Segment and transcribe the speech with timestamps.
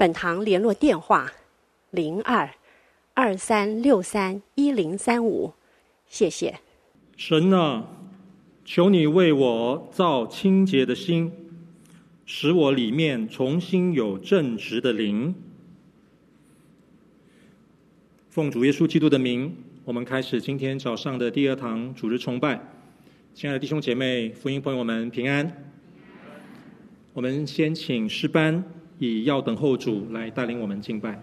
[0.00, 1.30] 本堂联络电话：
[1.90, 2.48] 零二
[3.12, 5.52] 二三六三一零三五，
[6.08, 6.58] 谢谢。
[7.18, 7.86] 神啊，
[8.64, 11.30] 求你为我造清洁的心，
[12.24, 15.34] 使我里面重新有正直的灵。
[18.30, 22.58] 奉主耶稣基督的名，我们开始今天早上的第二堂主日崇拜。
[23.34, 25.70] 亲爱的弟兄姐妹、福音朋友们，平安。
[27.12, 28.64] 我们先请诗班。
[29.00, 31.18] 以要等候主来带领我们敬拜。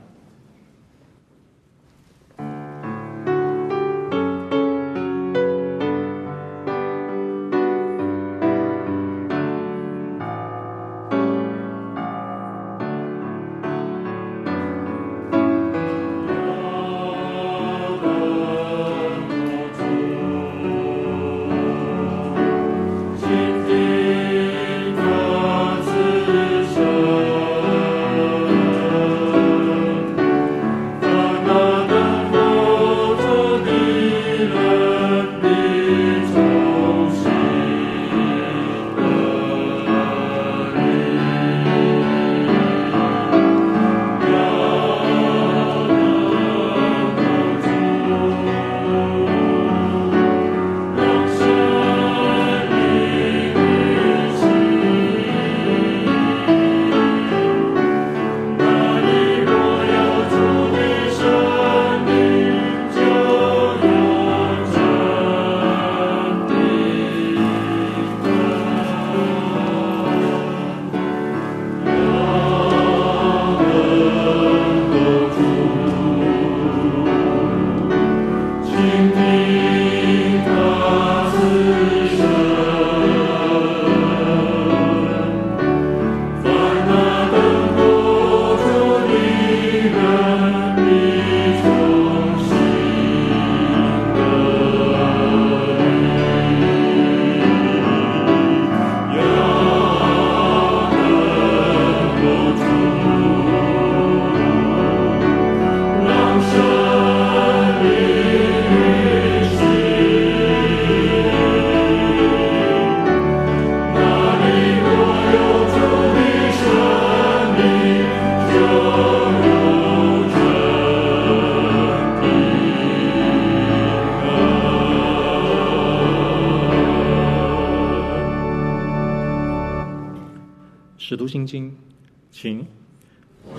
[132.39, 132.67] 请。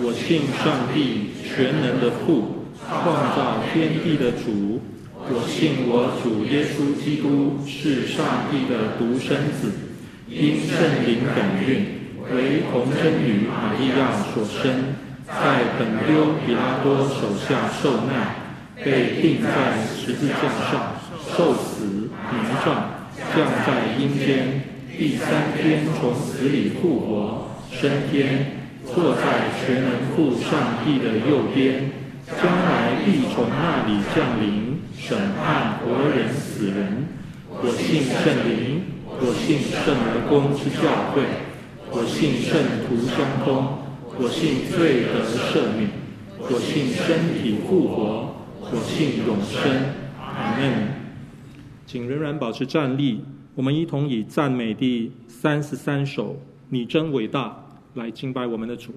[0.01, 4.79] 我信上帝全能的父，创造天地的主。
[5.27, 9.73] 我信我主耶稣基督是上帝的独生子，
[10.29, 14.95] 因圣灵感孕，为童贞女玛利亚所生，
[15.27, 18.31] 在本丢比拉多手下受难，
[18.77, 20.95] 被钉在十字架上，
[21.35, 24.63] 受死埋葬，降在阴间，
[24.97, 28.58] 第三天从死里复活，升天。
[28.95, 31.91] 坐在全能父上帝的右边，
[32.27, 37.07] 将来必从那里降临审判活人死人。
[37.51, 38.83] 我信圣灵，
[39.21, 41.23] 我信圣而公之教会，
[41.91, 43.79] 我信圣徒相通，
[44.19, 45.91] 我信罪得赦免，
[46.39, 49.71] 我信身体复活，我信永生。
[50.19, 50.89] 阿门。
[51.87, 56.33] 请仍然保持站立，我们一同以赞美第三十三首
[56.69, 57.45] 《你真伟大》。
[57.95, 58.95] 来敬拜我们的主。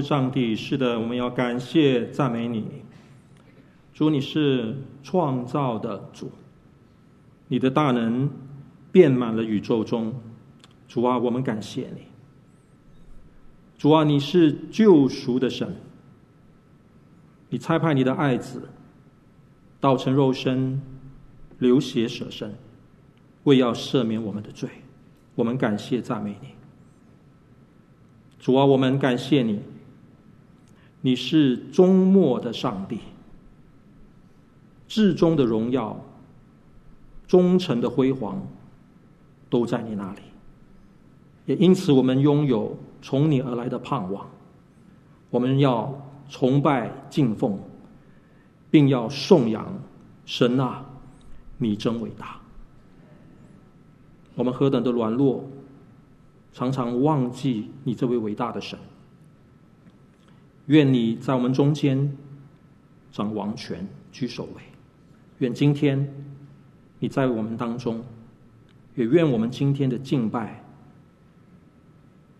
[0.00, 2.64] 上帝，是的，我们要感谢赞美你，
[3.92, 6.30] 主，你是创造的主，
[7.48, 8.30] 你的大能
[8.92, 10.14] 遍满了宇宙中，
[10.86, 12.02] 主啊，我们感谢你，
[13.76, 15.74] 主啊，你是救赎的神，
[17.48, 18.68] 你差派你的爱子，
[19.80, 20.80] 道成肉身，
[21.58, 22.54] 流血舍身，
[23.44, 24.68] 为要赦免我们的罪，
[25.34, 26.48] 我们感谢赞美你。
[28.38, 29.60] 主啊，我们感谢你，
[31.00, 32.98] 你是终末的上帝，
[34.86, 35.98] 至终的荣耀、
[37.26, 38.42] 忠诚的辉煌，
[39.48, 40.20] 都在你那里。
[41.46, 44.28] 也因此，我们拥有从你而来的盼望。
[45.30, 45.94] 我们要
[46.28, 47.58] 崇拜敬奉，
[48.70, 49.80] 并要颂扬
[50.26, 50.84] 神啊，
[51.58, 52.40] 你真伟大。
[54.34, 55.44] 我们何等的软弱！
[56.52, 58.76] 常常忘记你这位伟大的神，
[60.68, 62.16] 愿你在我们中间
[63.10, 64.62] 掌王权、居首位。
[65.38, 66.08] 愿今天
[66.98, 68.02] 你在我们当中，
[68.94, 70.62] 也愿我们今天的敬拜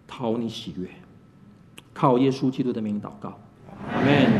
[0.07, 0.89] 讨你喜悦。
[1.93, 3.39] 靠耶稣基督的名祷告，
[3.93, 4.31] 阿门。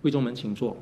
[0.00, 0.76] 会众们请坐。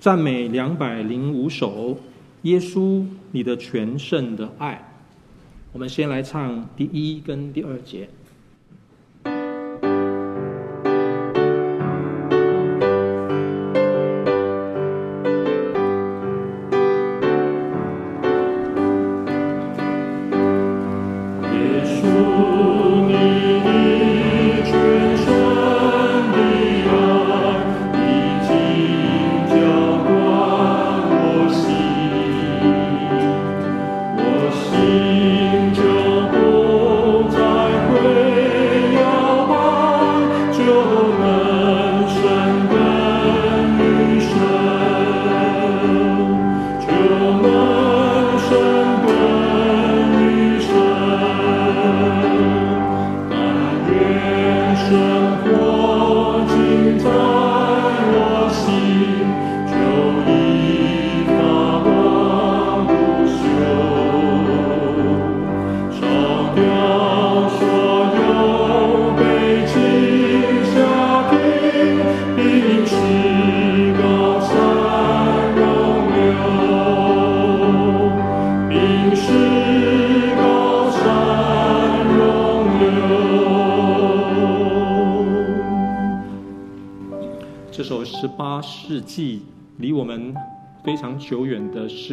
[0.00, 1.98] 赞美两百零五首。
[2.42, 4.82] 耶稣，你的全胜的爱，
[5.72, 8.08] 我们先来唱第一跟第二节。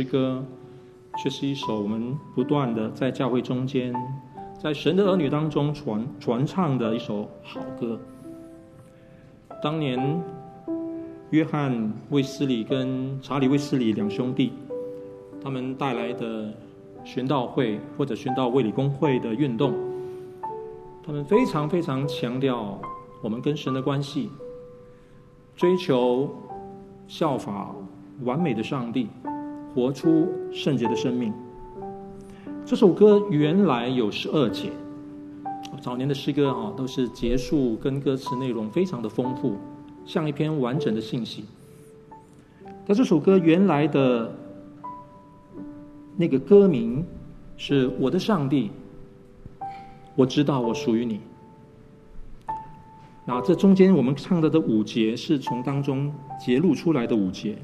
[0.09, 0.43] 歌，
[1.17, 3.93] 却是一首我们不断的在教会中间，
[4.57, 7.99] 在神的儿女当中传传唱的一首好歌。
[9.61, 10.23] 当年，
[11.31, 14.53] 约翰卫斯理跟查理卫斯理两兄弟，
[15.43, 16.53] 他们带来的
[17.03, 19.73] 宣道会或者宣道卫理公会的运动，
[21.05, 22.79] 他们非常非常强调
[23.21, 24.29] 我们跟神的关系，
[25.55, 26.29] 追求
[27.07, 27.75] 效法。
[28.23, 29.07] 完美的上帝，
[29.77, 31.31] 活出圣洁的生命。
[32.65, 34.71] 这首歌原来有十二节，
[35.79, 39.55] 早年的诗歌啊，都是结束跟歌词内容非常的丰富，
[40.03, 41.45] 像一篇完整的信息。
[42.87, 44.33] 但这首歌原来的
[46.15, 47.05] 那个歌名
[47.55, 48.71] 是我的上帝，
[50.15, 51.19] 我知道我属于你。
[53.27, 56.11] 那这中间我们唱的这五节是从当中
[56.43, 57.59] 节录出来的五节。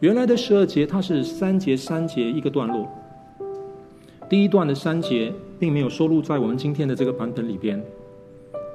[0.00, 2.86] 原来的十二节，它是三节三节一个段落。
[4.28, 7.82] 第一段的三节并没有收录在我们今天的这个版本里边。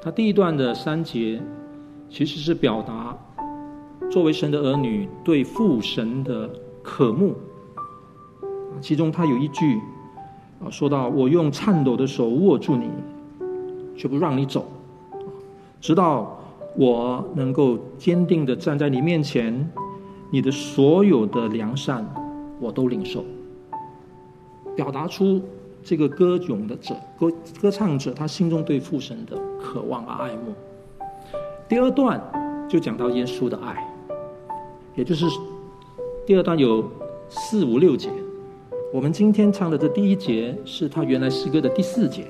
[0.02, 1.42] 它第一段的三节，
[2.10, 3.18] 其实是表达
[4.12, 6.50] 作为神的儿女对父神的
[6.82, 7.36] 渴慕。
[8.82, 9.80] 其中它有一句
[10.62, 12.90] 啊，说到我用颤抖的手握住你，
[13.96, 14.66] 却不让你走，
[15.80, 16.38] 直到
[16.76, 19.72] 我能够坚定地站在你面前。
[20.34, 22.04] 你的所有的良善，
[22.60, 23.24] 我都领受，
[24.76, 25.40] 表达出
[25.84, 30.52] 这个歌咏的者歌歌唱者他心中对父神的渴望和爱慕。
[31.70, 32.20] 第二段
[32.68, 33.88] 就讲到耶稣的爱，
[34.96, 35.28] 也就是
[36.26, 36.84] 第二段有
[37.30, 38.10] 四五六节。
[38.92, 42.26] 我们今天唱的这第一节是他原来诗歌的第四节，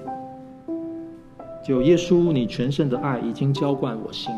[1.66, 4.30] 就耶稣你全盛的爱已经浇灌我心，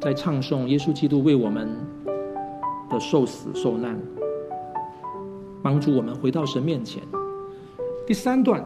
[0.00, 1.68] 在唱颂耶稣基督为我们。
[2.92, 3.98] 的受死受难，
[5.62, 7.02] 帮助我们回到神面前。
[8.06, 8.64] 第三段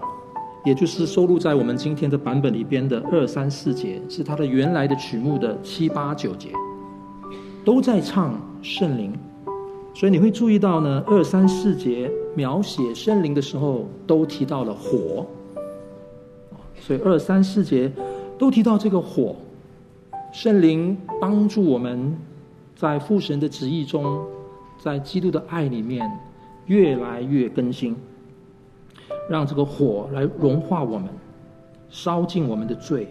[0.65, 6.51] 也就是收录在我们今天的版本里边的二三四节，是它的原来的曲目的七八九节，
[7.65, 9.13] 都在唱圣灵。
[9.95, 15.25] 所以你会注意到呢，二三四节描写圣灵的时候，都提到了火。
[16.79, 17.91] 所以二三四节
[18.37, 19.37] 都提到这个火，
[20.33, 22.15] 圣灵帮助我们
[22.77, 24.25] 在父神的旨意中，
[24.79, 26.09] 在基督的爱里面
[26.67, 27.97] 越来越更新。
[29.29, 31.09] 让这个火来融化我们，
[31.89, 33.09] 烧尽我们的罪，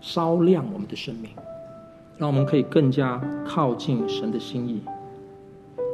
[0.00, 1.30] 烧亮我们的生命，
[2.16, 4.80] 让我们可以更加靠近神的心意。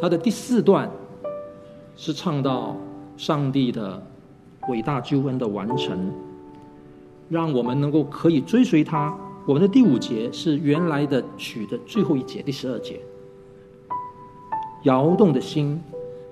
[0.00, 0.90] 他的第四段
[1.96, 2.76] 是唱到
[3.16, 4.02] 上帝的
[4.68, 6.12] 伟大救恩的完成，
[7.30, 9.16] 让我们能够可以追随他。
[9.46, 13.00] 我们的第五节是原来的曲的最后一节，第十二节。
[14.84, 15.80] 摇动的心，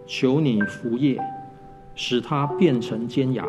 [0.07, 1.21] 求你扶叶。
[2.01, 3.45] 使它变成尖牙，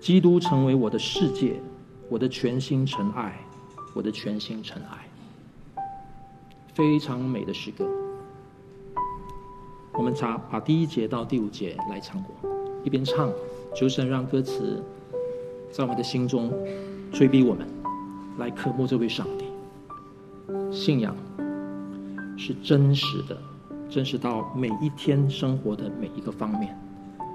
[0.00, 1.60] 基督成为我的世界，
[2.08, 3.38] 我的全心尘爱，
[3.94, 5.84] 我的全心尘爱。
[6.74, 7.88] 非常美的诗歌。
[9.92, 12.34] 我们查把第一节到第五节来唱过，
[12.82, 13.30] 一边唱，
[13.76, 14.82] 求神让歌词
[15.70, 16.52] 在我们的心中
[17.12, 17.64] 追逼我们
[18.40, 19.44] 来渴慕这位上帝。
[20.72, 21.14] 信仰
[22.36, 23.36] 是真实的，
[23.88, 26.76] 真实到每一天生活的每一个方面。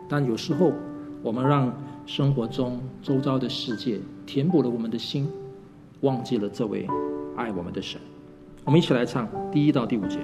[0.09, 0.73] 但有时候，
[1.21, 1.73] 我们让
[2.05, 5.29] 生活中周遭的世界填补了我们的心，
[6.01, 6.87] 忘记了这位
[7.35, 8.01] 爱我们的神。
[8.63, 10.19] 我们一起来唱第一到第五节。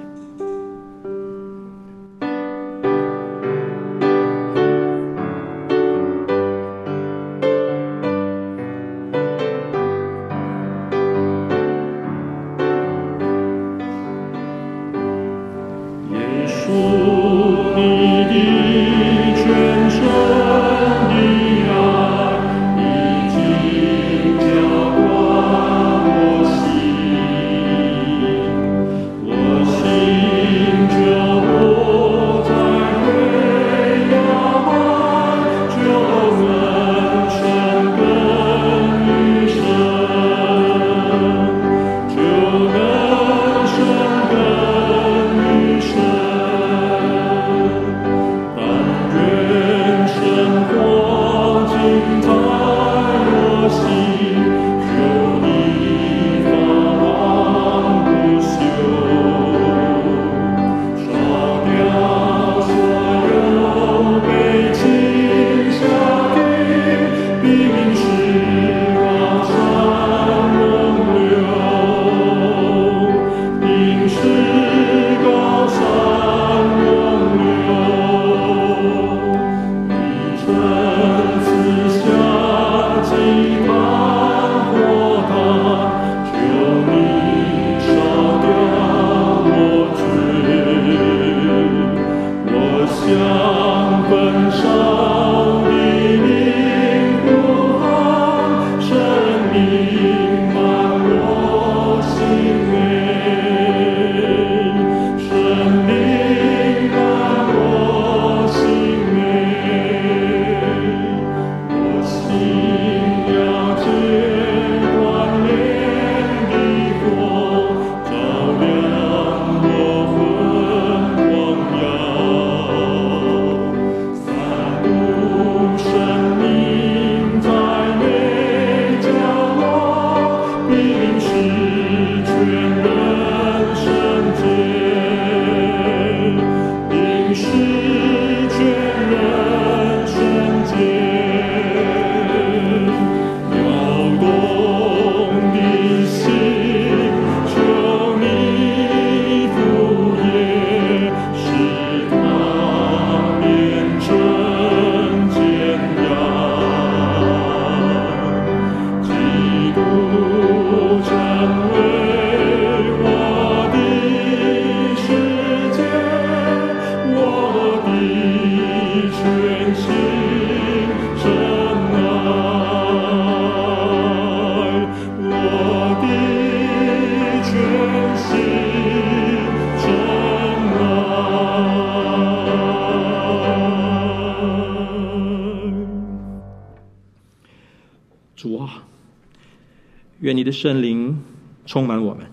[190.21, 191.19] 愿你的圣灵
[191.65, 192.25] 充满我们，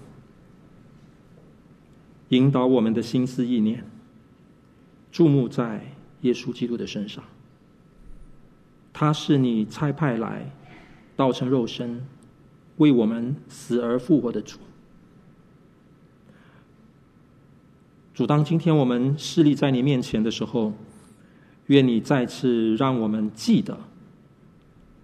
[2.28, 3.82] 引导我们的心思意念，
[5.10, 7.24] 注目在耶稣基督的身上。
[8.92, 10.50] 他是你差派来，
[11.16, 12.04] 道成肉身，
[12.76, 14.58] 为我们死而复活的主。
[18.12, 20.74] 主，当今天我们侍立在你面前的时候，
[21.68, 23.78] 愿你再次让我们记得，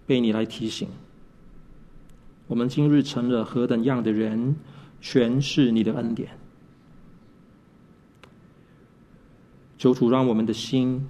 [0.05, 0.87] 被你来提醒，
[2.47, 4.55] 我们今日成了何等样的人，
[5.01, 6.29] 全是你的恩典。
[9.77, 11.07] 求主让我们的心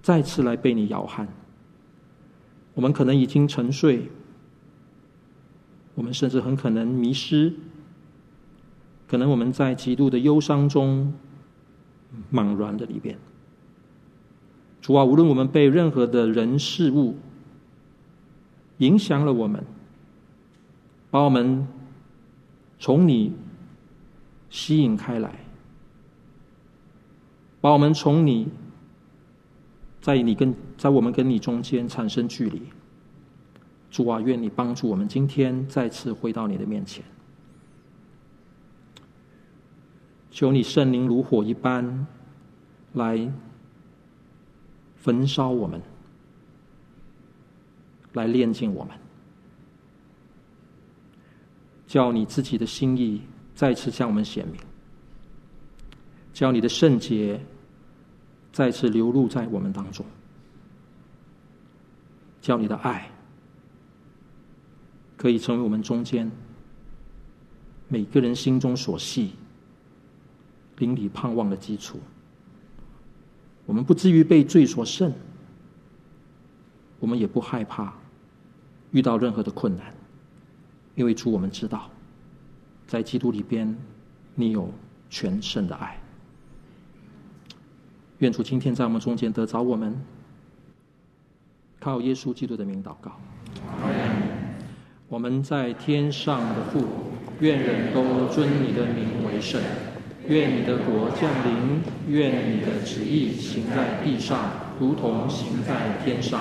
[0.00, 1.28] 再次来被你摇撼。
[2.74, 4.08] 我们可能已经沉睡，
[5.94, 7.52] 我们甚至很可能迷失，
[9.06, 11.12] 可能我们在极度的忧伤中
[12.32, 13.18] 茫然的里边。
[14.80, 17.16] 主啊，无论我们被任何的人事物
[18.78, 19.62] 影响了我们，
[21.12, 21.68] 把我们
[22.80, 23.32] 从你
[24.48, 25.30] 吸引开来，
[27.60, 28.48] 把我们从你。
[30.00, 32.60] 在你跟在我们跟你中间产生距离，
[33.88, 37.04] 主啊，愿你帮助我们今天再次回到你的面前，
[40.28, 42.04] 求你圣灵如火一般
[42.94, 43.32] 来
[44.96, 45.80] 焚烧我们，
[48.14, 48.92] 来炼净我们，
[51.92, 53.20] 叫你自己的心意
[53.54, 54.58] 再次向我们显明，
[56.32, 57.38] 叫你的圣洁。
[58.50, 60.06] 再次流露在我们当中，
[62.40, 63.10] 叫你的爱
[65.18, 66.30] 可以成为我们中间
[67.88, 69.32] 每个人心中所系、
[70.78, 72.00] 灵里盼望的基础。
[73.66, 75.12] 我们不至于被罪所胜，
[77.00, 77.92] 我们也不害怕
[78.92, 79.94] 遇到任何的困难，
[80.94, 81.90] 因为主，我们知道，
[82.86, 83.76] 在基督里边，
[84.34, 84.70] 你有
[85.08, 85.98] 全盛的爱。
[88.18, 90.00] 愿主今天在我们中间得着我们，
[91.80, 93.12] 靠耶稣基督的名祷告。
[95.08, 96.86] 我们在天上的父，
[97.40, 99.60] 愿人都尊你的名为圣。
[100.28, 101.82] 愿你的国降临。
[102.08, 106.40] 愿你的旨意行在地上，如同行在天上。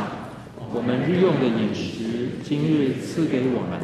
[0.74, 3.80] 我们日用的饮食，今日赐给我们，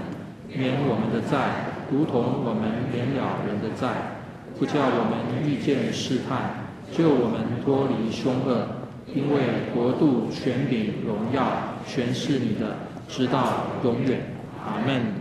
[0.58, 4.18] 免我们的债，如同我们免了人的债，
[4.58, 6.66] 不叫我们遇见试探。
[6.90, 8.66] 救我们脱离凶恶，
[9.14, 12.78] 因为国度、权柄、荣耀，全是你的，
[13.10, 14.26] 直到永远。
[14.66, 15.14] 阿门。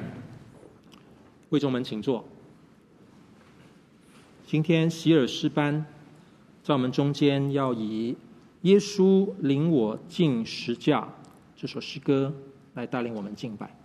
[1.50, 2.24] 会众们，请坐。
[4.46, 5.84] 今天洗耳诗班
[6.62, 8.12] 在我们中间要以
[8.62, 11.00] 《耶稣领我进十架》
[11.56, 12.32] 这首诗歌
[12.74, 13.76] 来带领我们敬拜。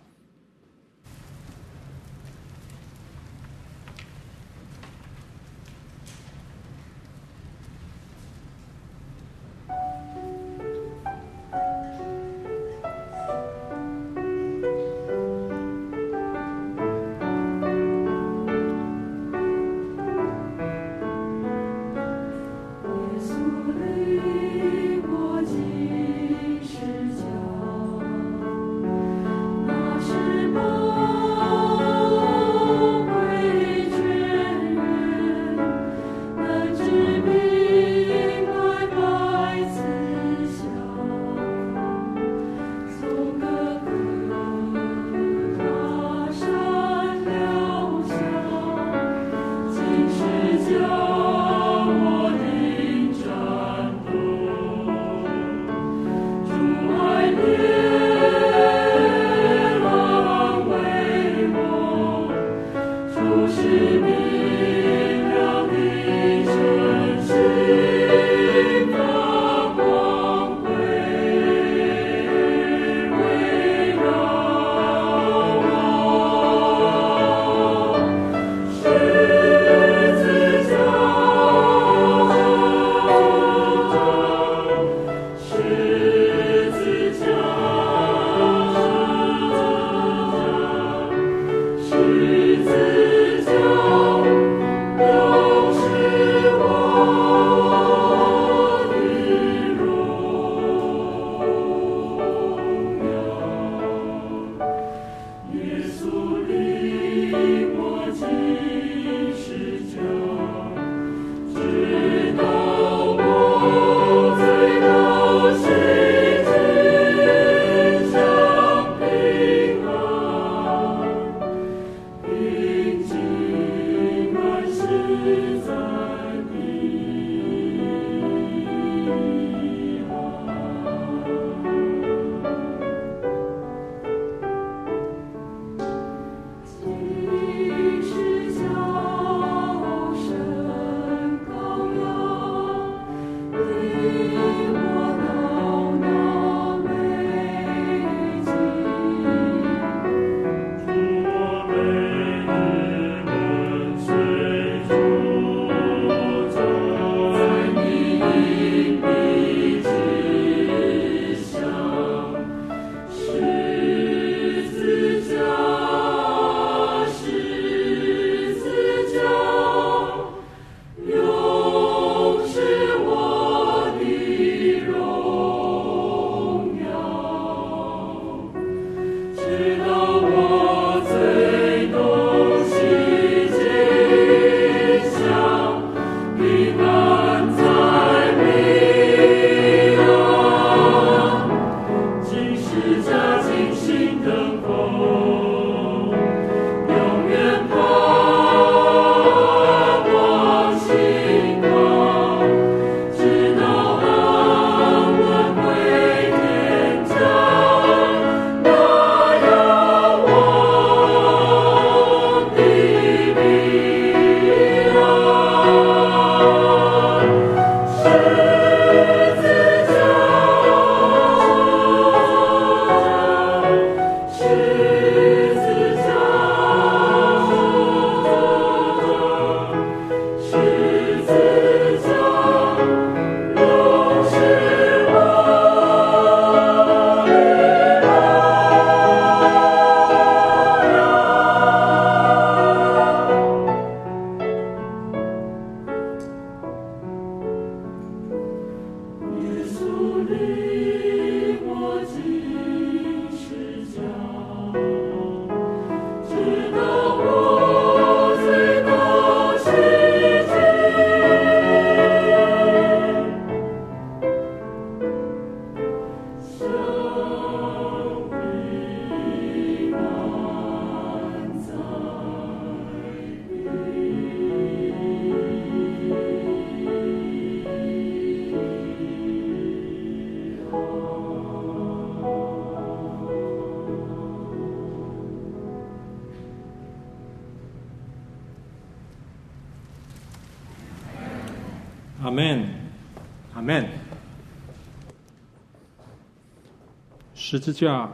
[297.62, 298.10] 字架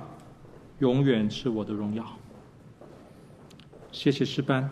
[0.79, 2.05] 永远是我的荣耀。
[3.91, 4.71] 谢谢诗班。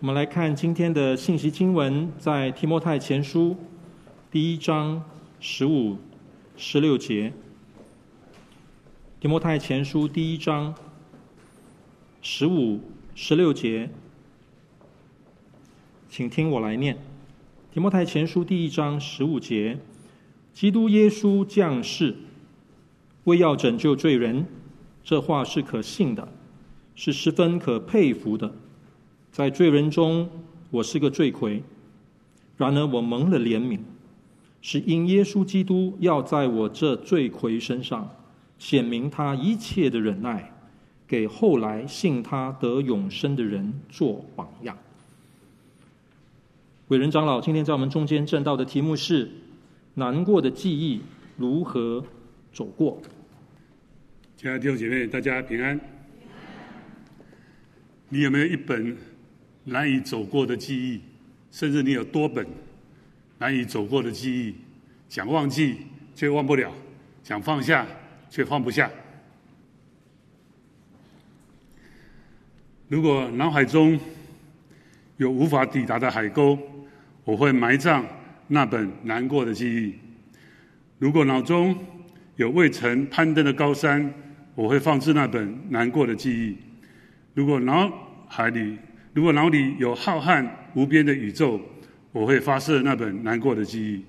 [0.00, 3.54] 我们来看今天的信息经文，在提摩太前书
[4.30, 5.04] 第一章
[5.40, 5.98] 十五、
[6.56, 7.34] 十六节。
[9.20, 10.74] 提摩太前书第一章
[12.22, 12.80] 十五、
[13.14, 13.90] 十六节，
[16.08, 16.96] 请听我来念。
[17.70, 19.78] 提摩太前书第一章十五节：
[20.58, 22.16] 基督耶稣降世，
[23.22, 24.44] 为要拯救罪人，
[25.04, 26.28] 这话是可信的，
[26.96, 28.52] 是十分可佩服的。
[29.30, 30.28] 在罪人中，
[30.72, 31.62] 我是个罪魁；
[32.56, 33.78] 然而我蒙了怜悯，
[34.60, 38.10] 是因耶稣基督要在我这罪魁身上
[38.58, 40.52] 显明他一切的忍耐，
[41.06, 44.76] 给后来信他得永生的人做榜样。
[46.88, 49.30] 伟人长老今天在我们中间证道的题目是：
[49.98, 51.02] 难过的记忆
[51.36, 52.04] 如何
[52.52, 53.02] 走过？
[54.36, 55.78] 亲爱的弟兄姐妹，大家平安。
[58.08, 58.96] 你有没有一本？
[59.64, 61.00] 难以走过的记忆，
[61.50, 62.46] 甚至你有多本
[63.38, 64.54] 难以走过的记忆，
[65.08, 65.78] 想忘记
[66.14, 66.72] 却忘不了，
[67.24, 67.84] 想放下
[68.30, 68.90] 却放不下。
[72.86, 73.98] 如果脑海中
[75.18, 76.56] 有无法抵达的海沟，
[77.24, 78.06] 我会埋葬
[78.48, 79.92] 那本难过的记忆；
[80.98, 81.76] 如果脑中
[82.36, 84.12] 有未曾攀登的高山，
[84.54, 86.56] 我会放置那本难过的记忆；
[87.34, 87.92] 如果脑
[88.28, 88.76] 海里
[89.14, 91.60] 如果脑里有浩瀚无边的宇宙，
[92.12, 94.00] 我会发射那本难过的记忆；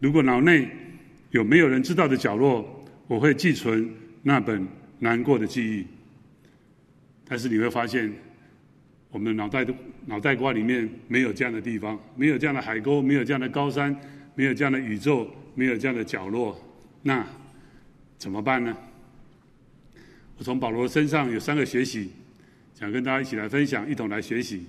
[0.00, 0.68] 如果脑内
[1.30, 3.88] 有没有人知道的角落，我会寄存
[4.22, 4.66] 那本
[4.98, 5.86] 难过的记忆。
[7.26, 8.12] 但是你会发现，
[9.14, 9.72] 我们的脑袋的
[10.06, 13.96] 脑袋瓜里面没有这样的地方，没有这样的海沟，没有这样的高山，
[14.34, 16.60] 没有这样的宇宙，没有这样的角落，
[17.00, 17.24] 那
[18.18, 18.76] 怎么办呢？
[20.36, 22.10] 我从保罗身上有三个学习。
[22.74, 24.66] 想跟大家一起来分享，一同来学习。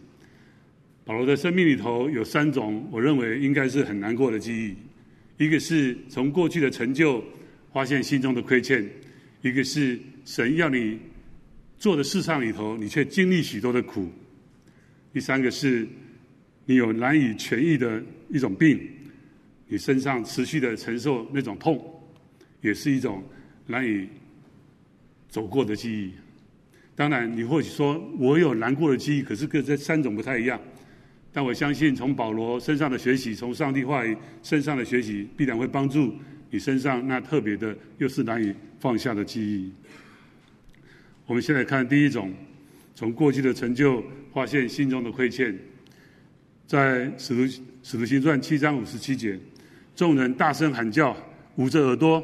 [1.05, 5.43] 保罗的生命里头有三种，我认为应该是很难过的记忆。
[5.43, 7.23] 一个是从过去的成就
[7.73, 8.86] 发现心中的亏欠；
[9.41, 10.99] 一个是神要你
[11.79, 14.03] 做的事上里头，你却经历许多的苦；
[15.15, 15.88] 第三个是
[16.65, 18.78] 你有难以痊愈的一种病，
[19.65, 21.82] 你身上持续的承受那种痛，
[22.60, 23.23] 也是一种
[23.65, 24.10] 难以
[25.30, 26.12] 走过的记忆。
[26.97, 30.60] 当然，你或许说我有难过的记忆，可是跟这三种不太一样。
[31.32, 36.13] 但我相信，从保罗身上的学习，从上帝话语身上的学习，必然会帮助
[36.49, 39.71] 你身上那特别的，又是难以放下的记忆。
[41.25, 42.34] 我们先来看第一种，
[42.95, 44.01] 从过去的成就
[44.34, 45.55] 发现心中的亏欠。
[46.65, 49.39] 在使徒使徒行传七章五十七节，
[49.95, 51.15] 众人大声喊叫，
[51.58, 52.23] 捂着耳朵，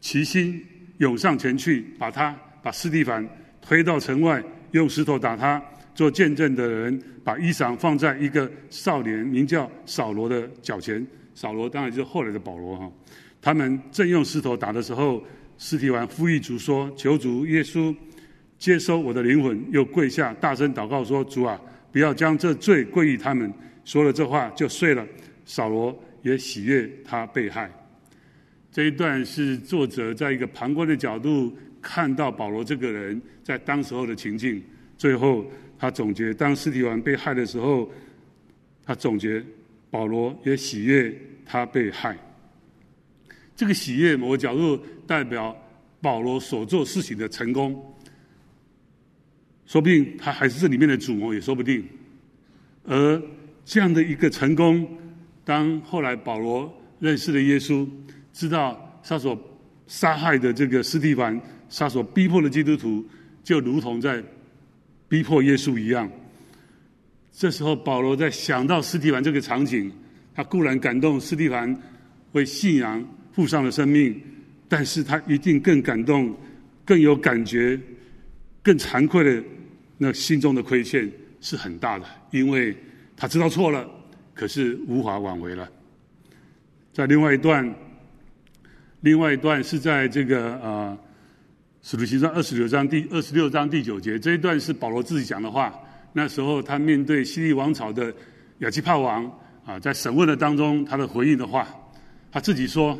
[0.00, 0.64] 齐心
[0.98, 3.28] 涌上前去，把他把斯蒂凡。
[3.60, 5.60] 推到城外，用石头打他。
[5.94, 11.06] 做见证的人把衣裳放在一个少年名叫扫罗的脚前。
[11.34, 12.90] 扫罗当然就是后来的保罗哈。
[13.40, 15.22] 他们正用石头打的时候，
[15.58, 17.94] 斯提凡呼吁主说：“求主耶稣
[18.62, 23.52] 接收我的灵魂。”又跪下大声祷告说：“主啊，不要将这罪归于他们。”
[23.84, 25.04] 说了这话就睡了。
[25.44, 27.68] 扫罗也喜悦他被害。
[28.70, 31.52] 这一段是作者在一个旁观的角度。
[31.84, 34.62] 看到保罗这个人在当时候的情境，
[34.96, 35.44] 最后
[35.76, 37.90] 他总结：当司提反被害的时候，
[38.84, 39.44] 他总结
[39.90, 41.12] 保罗也喜悦
[41.44, 42.16] 他被害。
[43.56, 45.52] 这个喜悦某个角度代表
[46.00, 47.91] 保罗所做事情的成功，
[49.66, 51.84] 说不定他还是这里面的主谋也说不定。
[52.84, 53.22] 而
[53.64, 54.86] 这样的一个成功，
[55.44, 57.88] 当后来保罗认识了耶稣，
[58.32, 59.38] 知道他所
[59.86, 61.40] 杀害的这个斯蒂凡。
[61.74, 63.02] 他所逼迫的基督徒，
[63.42, 64.22] 就如同在
[65.08, 66.06] 逼迫耶稣一样。
[67.32, 69.90] 这时候，保罗在想到斯蒂凡这个场景，
[70.34, 71.74] 他固然感动斯蒂凡
[72.32, 74.20] 为信仰付上了生命，
[74.68, 76.36] 但是他一定更感动、
[76.84, 77.80] 更有感觉、
[78.62, 79.42] 更惭愧的
[79.98, 82.76] 那心中的亏欠是很大的，因为
[83.16, 83.88] 他知道错了，
[84.34, 85.68] 可是无法挽回了。
[86.92, 87.74] 在另外一段，
[89.00, 90.62] 另外一段是在这个啊。
[90.62, 90.98] 呃
[91.84, 95.74] 使徒行传二十六章第二十六章第九节，这一段是保罗自己讲的话。
[96.12, 98.14] 那时候他面对希律王朝的
[98.58, 99.28] 亚基帕王
[99.64, 101.66] 啊，在审问的当中，他的回应的话，
[102.30, 102.96] 他自己说：“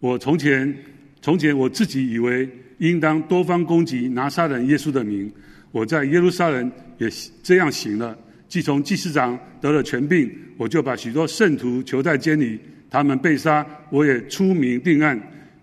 [0.00, 0.74] 我从前
[1.20, 5.30] 从前我自己以为应当多方攻击拿撒勒耶稣的名，
[5.72, 7.08] 我在耶路撒冷也
[7.42, 8.16] 这样行了。
[8.48, 15.20] 既从祭司长得了权柄，我就把许多圣徒囚在监里，他们被杀，我也出名定案，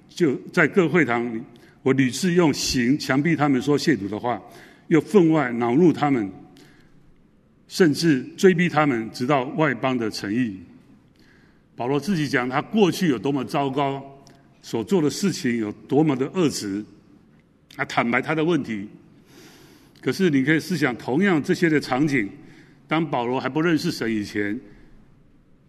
[0.10, 1.42] 就在各会堂里，
[1.82, 4.42] 我屡次用刑强逼他们说亵渎的话，
[4.88, 6.30] 又分外恼怒他们，
[7.70, 10.60] 甚至追逼他们，直到外邦的诚意。
[11.76, 14.04] 保罗自己讲，他过去有多么糟糕，
[14.62, 16.84] 所做的事情有多么的恶质，
[17.76, 18.88] 啊坦白他的问题。
[20.02, 22.30] 可是你可以思想，同样这些的场景。
[22.86, 24.60] 当保罗还不认识神以前，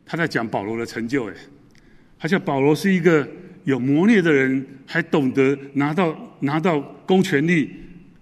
[0.04, 1.30] 他在讲保罗的成就。
[1.30, 1.34] 哎，
[2.18, 3.26] 他讲保罗是一个
[3.62, 7.70] 有谋略的人，还懂得拿到拿到公权力，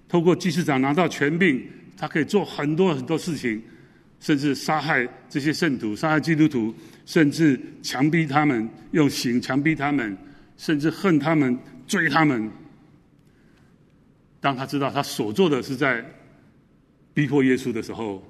[0.06, 1.66] 透过祭司长拿到权柄，
[1.96, 3.60] 他可以做很多很多事情，
[4.20, 6.72] 甚至杀害这些圣徒，杀害基督徒，
[7.06, 10.16] 甚至强逼他们用刑强逼他们，
[10.58, 12.50] 甚至恨他们，追他们。
[14.42, 16.04] 当他知道他所做的是在
[17.14, 18.20] 逼迫耶稣的时候，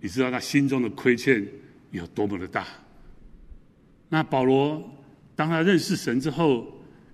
[0.00, 1.46] 你知道他心中的亏欠
[1.90, 2.66] 有多么的大？
[4.08, 4.82] 那保罗
[5.36, 6.66] 当他认识神之后，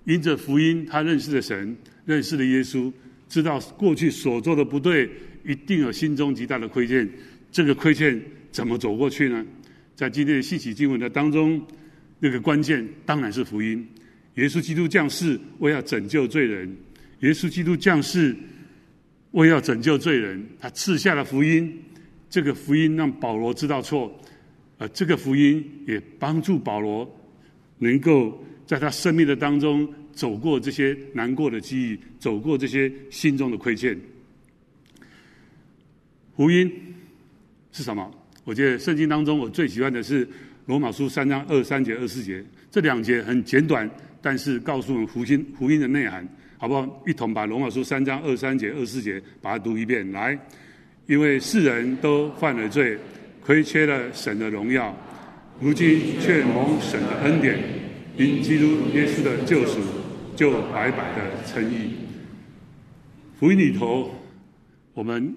[0.05, 2.89] 因着福音，他认识了神，认识了耶稣，
[3.27, 5.09] 知道过去所做的不对，
[5.43, 7.09] 一定有心中极大的亏欠。
[7.51, 9.45] 这个亏欠怎么走过去呢？
[9.93, 11.61] 在今天的信息经文的当中，
[12.19, 13.85] 那个关键当然是福音。
[14.35, 16.73] 耶稣基督降世，为要拯救罪人。
[17.21, 18.35] 耶稣基督降世，
[19.31, 21.81] 为要拯救罪人，他赐下了福音。
[22.29, 24.17] 这个福音让保罗知道错，
[24.77, 27.09] 呃，这个福音也帮助保罗
[27.79, 33.99] 能够在他生命的当中走过这些难过的记忆，走过这些心中的亏欠。
[36.35, 36.71] 福音
[37.73, 38.09] 是什么？
[38.45, 40.27] 我觉得圣经当中我最喜欢的是
[40.65, 43.87] 罗马书三章二三节、二四节，这两节很简短，
[44.21, 46.25] 但是告诉我们福音福音的内涵，
[46.61, 47.03] 好不好？
[47.07, 50.37] 一同把罗马书三章二三节、二四节把它读一遍，来。
[51.07, 52.95] 因为世人都犯了罪，
[53.43, 54.95] 亏缺了神的荣耀，
[55.59, 57.57] 如今却蒙神的恩典，
[58.15, 59.79] 因基督耶稣的救赎，
[60.35, 61.95] 就白白的称义。
[63.39, 64.13] 福音里头，
[64.93, 65.35] 我们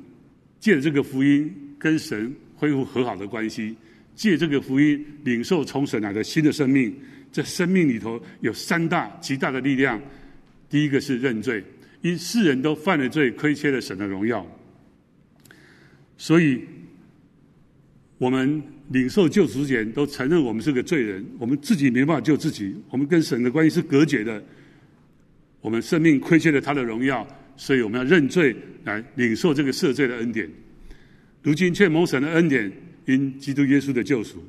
[0.60, 3.74] 借这个福音跟神恢复和好的关系，
[4.14, 6.94] 借这个福音领受从神来的新的生命。
[7.32, 9.98] 这生命里头有三大极大的力量，
[10.74, 11.62] 第一个是认罪，
[12.02, 14.44] 因世人都犯了罪，亏缺了神的荣耀。
[16.18, 16.62] 所以，
[18.18, 24.42] 我们领受救赎前都承认我们是个罪人，我们自己没办法救自己，我们跟神的关系是隔绝的。
[25.60, 27.24] 我们生命亏缺了他的荣耀，
[27.56, 30.50] 所以我们要认罪来领受这个赦罪的恩典。
[31.44, 32.72] 如今却蒙神的恩典，
[33.06, 34.44] 因基督耶稣的救赎，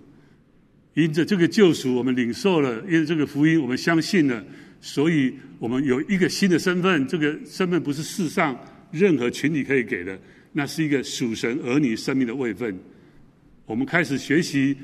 [0.95, 4.43] 因着这个救赎，我们领受了，因为这个福音，我们相信了，
[4.85, 7.07] 所以我们有一个新的身份。
[7.07, 8.55] 这个身份不是世上
[8.91, 10.17] 任何群体可以给的。
[10.51, 12.77] 那是一个属神儿女生命的位分，
[13.65, 14.77] 我们开始学习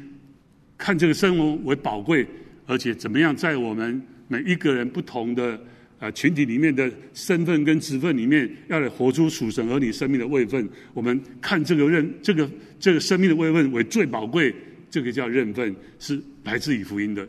[0.76, 2.26] 看这个生活为宝贵，
[2.66, 5.62] 而且怎么样在我们每一个人不同的
[6.00, 10.68] 啊群体里面的身份跟职分里面，要来活出属神儿女生命的位分。
[10.96, 14.54] 我们看这个认这个这个生命的位分为最宝贵，
[14.90, 17.26] 这个叫认分，是来自于福音的。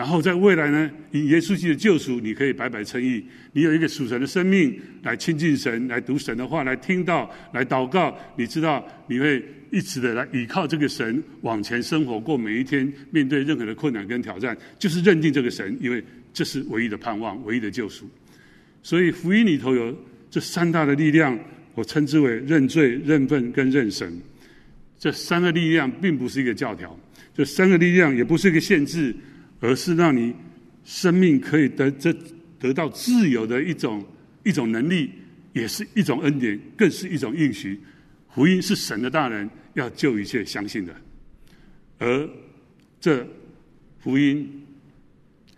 [0.00, 3.22] 然后在未来呢，以耶稣基督的救赎，你可以白白称义。
[3.52, 8.16] 你有一个属神的生命，来亲近神，来读神的话，来听到，来祷告。
[8.34, 18.08] 你知道你会一直的来依靠这个神往前生活，过每一天，面对任何的困难跟挑战，就是认定这个神，因为这是唯一的盼望，唯一的救赎。
[18.82, 19.94] 所以福音里头有
[20.30, 21.38] 这三大的力量，
[21.74, 24.18] 我称之为认罪、认份跟认神。
[24.98, 26.98] 这三个力量并不是一个教条，
[27.36, 29.14] 这三个力量也不是一个限制。
[29.60, 30.34] 而是让你
[30.84, 32.14] 生命可以得这
[32.58, 34.04] 得到自由的一种
[34.42, 35.10] 一种能力，
[35.52, 37.78] 也是一种恩典，更是一种应许。
[38.30, 40.94] 福音是神的大人，要救一切相信的。
[41.98, 42.28] 而
[42.98, 43.26] 这
[43.98, 44.66] 福音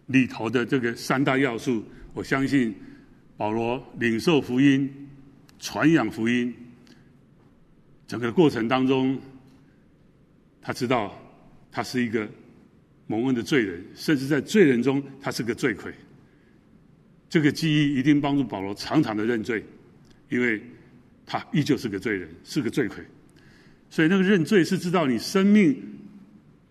[0.07, 2.75] 里头的这个三大要素，我相信
[3.37, 4.91] 保罗领受福音、
[5.61, 6.53] 传扬福音，
[8.09, 9.17] 整个过程当中，
[10.61, 11.17] 他知道
[11.71, 12.29] 他是一个。
[13.13, 15.93] 蒙恩的罪人，甚至在罪人中，他是个罪魁。
[17.29, 19.63] 这个记忆一定帮助保罗常常的认罪，
[20.31, 20.59] 因为
[21.27, 23.05] 他依旧是个罪人，是个罪魁。
[23.91, 25.77] 所以那个认罪是知道你生命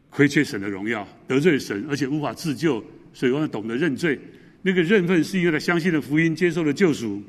[0.09, 2.83] 亏缺神的荣耀，得罪神，而且无法自救，
[3.13, 4.19] 所以我们懂得认罪。
[4.63, 7.21] 那个认份是因为他相信了福音，接受了救赎，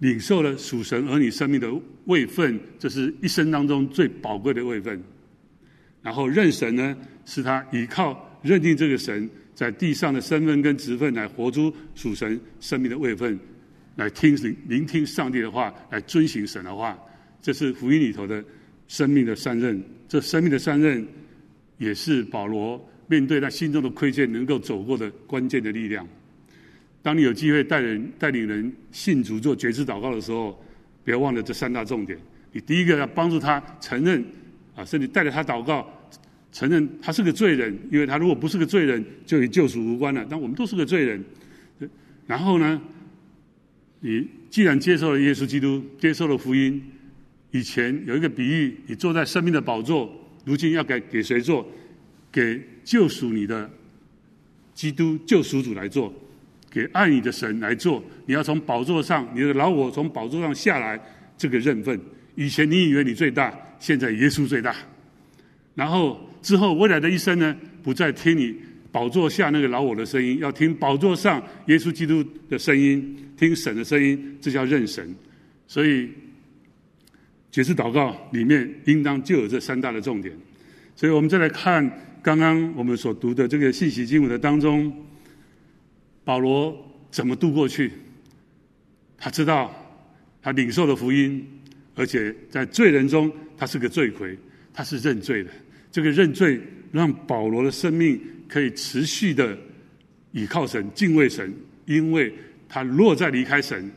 [0.00, 1.72] 领受了属神儿女生命的
[2.06, 5.00] 位份，这是一生当中最宝贵的位份。
[6.04, 13.36] 然后认神呢，是他依靠认定这个神在地上的身份跟职分，来活出属神生命的位分，
[13.96, 14.36] 来听
[14.68, 16.96] 聆听上帝的话，来遵行神的话。
[17.40, 18.44] 这是福音里头的
[18.86, 19.82] 生命的三任。
[20.06, 21.06] 这生命的三任，
[21.78, 26.06] 也是保罗面对他心中的亏欠能够走过的关键的力量。
[27.02, 30.62] 当你有机会带人带领人信主做决志祷告的时候，
[31.04, 32.18] 不要忘了这三大重点。
[32.52, 34.24] 你第一个要帮助他承认
[34.74, 35.86] 啊，甚至带着他祷告，
[36.54, 40.24] 承认他是个罪人，因为他如果不是个罪人，就与救赎无关了。
[40.30, 41.22] 但我们都是个罪人。
[42.28, 42.80] 然后呢，
[43.98, 46.80] 你既然接受了耶稣基督，接受了福音，
[47.50, 50.08] 以前有一个比喻，你坐在生命的宝座，
[50.44, 51.66] 如今要给给谁坐？
[52.30, 53.68] 给救赎你的
[54.74, 56.14] 基督救赎主来做。
[56.70, 61.00] 给爱你的神来做，你要从宝座上，你的老我从宝座上下来，
[61.36, 62.00] 这个认份。
[62.36, 64.74] 以前你以为你最大，现在耶稣最大。
[65.76, 68.54] 然后之后未来的一生呢，不再听你
[68.92, 75.12] 宝座下那个老我的声音，要听宝座上耶稣基督的声音，听神的声音，这叫认神。
[75.66, 76.10] 所以，
[77.50, 80.36] 决志祷告里面应当就有这三大的重点。
[80.94, 81.90] 所以我们再来看
[82.22, 84.92] 刚刚我们所读的这个信息经文的当中。
[86.24, 86.74] 保罗
[87.10, 87.90] 怎么度过去？
[89.18, 89.74] 他知道
[90.42, 91.42] 他领受了福音，
[91.94, 94.38] 而且在罪人中，他是个罪魁，
[94.72, 95.50] 他是认罪的。
[95.94, 99.56] 这个认罪让保罗的生命可以持续的
[100.32, 101.54] 倚靠神、敬畏神，
[101.86, 102.34] 因为
[102.68, 103.88] 他若再离开神，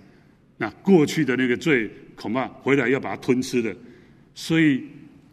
[0.58, 3.76] 那过去的那个罪恐怕回来要把他吞吃的。
[4.36, 4.84] 所以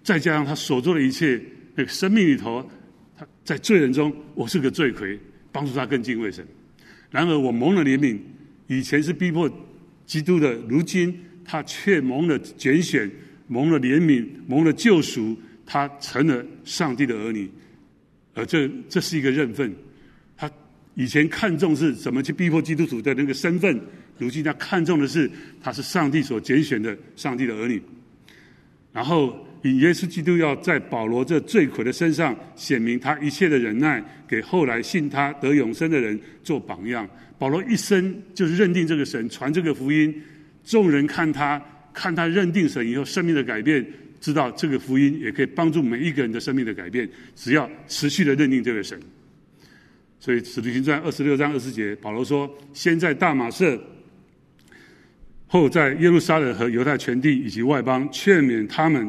[0.03, 1.39] 再加上他所做的一切，
[1.75, 2.67] 那个生命里头，
[3.15, 5.21] 他在罪人中，我是个罪魁，
[5.53, 6.43] 帮助他更敬畏神。
[7.11, 8.19] 然而我蒙了怜悯，
[8.69, 9.51] 以前是逼迫
[10.07, 13.11] 基督的，如今他却蒙了拣选，
[13.49, 15.37] 蒙了怜悯，蒙了救赎，
[15.67, 17.51] 他成了上帝的儿女。
[18.35, 19.75] 而这这是一个认份。
[20.37, 20.51] 他
[20.95, 23.81] 以前看重是怎么去逼迫基督徒的那个身份，
[24.19, 25.31] 如今他看重的是
[25.63, 27.83] 他是上帝所拣选的上帝的儿女。
[28.93, 29.39] 然后。
[29.67, 37.09] 以耶稣基督要在保罗这罪魁的身上显明他一切的忍耐，给后来信他得永生的人做榜样。
[37.39, 40.15] 保罗一生就是认定这个神，传这个福音，
[40.67, 41.59] 众人看他，
[41.95, 43.83] 看他认定神以后生命的改变，
[44.25, 47.07] 知道这个福音也可以帮助每一个人的生命的改变。
[47.37, 48.99] 只要持续的认定这个神，
[50.19, 53.79] 所以《使徒行传》二十六章二十节，保罗说：“先在大马色，
[55.47, 59.07] 后在耶路撒冷和犹太全地以及外邦，劝勉他们。”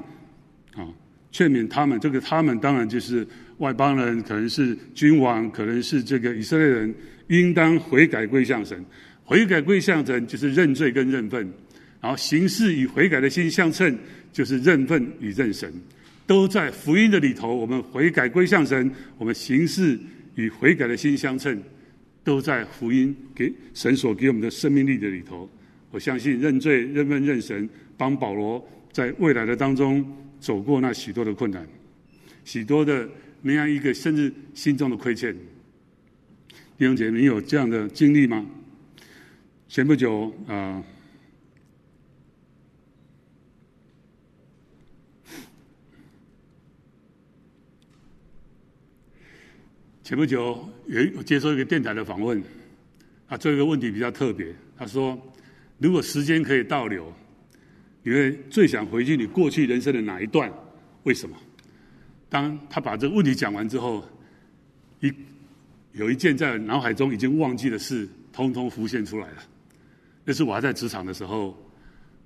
[0.76, 0.86] 啊，
[1.32, 3.26] 劝勉他们，这个他们当然就是
[3.59, 6.93] 外邦人，可能是君王，可能是这个以色列人，
[7.30, 8.84] 应当悔改归向神。
[9.24, 11.49] 悔改归向神就是认罪跟认份，
[12.01, 13.97] 然后行事与悔改的心相称，
[14.36, 15.71] 就是认份与认神，
[16.27, 17.55] 都在福音的里头。
[17.55, 19.97] 我们悔改归向神，我们行事
[20.36, 21.57] 与悔改的心相称，
[22.21, 25.49] 都在福音给神所给我们的生命力的里头。
[25.89, 28.61] 我相信认罪、认份、认神，帮保罗
[28.91, 30.05] 在未来的当中。
[30.38, 31.65] 走过那许多的困难，
[32.43, 33.09] 许多的
[33.41, 35.33] 那样一个甚至心中的亏欠，
[36.77, 38.45] 弟兄姐，你有这样的经历吗？
[39.67, 40.83] 前不久啊、
[50.06, 52.39] 前不久有我接受一个电台的访问，
[53.28, 54.53] 啊，这个问题比较特别。
[54.78, 55.20] 他说，
[55.80, 57.12] 如果时间可以倒流。
[58.03, 60.53] 你会最想回去你过去人生的哪一段？
[61.06, 61.36] 为什么？
[62.30, 64.08] 当他把这个问题讲完之后，
[64.99, 65.12] 一
[65.93, 69.38] 有一件在脑海中已经忘记的事，通通浮现出来了。
[70.24, 71.58] 那是我还在职场的时候，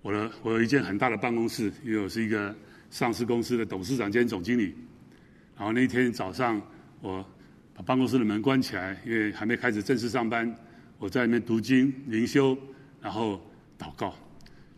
[0.02, 2.54] 我的我有一间很大的办公室，因为我是一个
[2.90, 4.76] 上市公司的董事长兼总经理。
[5.56, 6.62] 然后那一天早上，
[7.00, 7.26] 我
[7.80, 10.54] 把办公室的门关起来，因为还没开始正式上班。
[10.98, 12.58] 我在里面读经、灵修，
[13.02, 13.42] 然后
[13.80, 14.14] 祷告。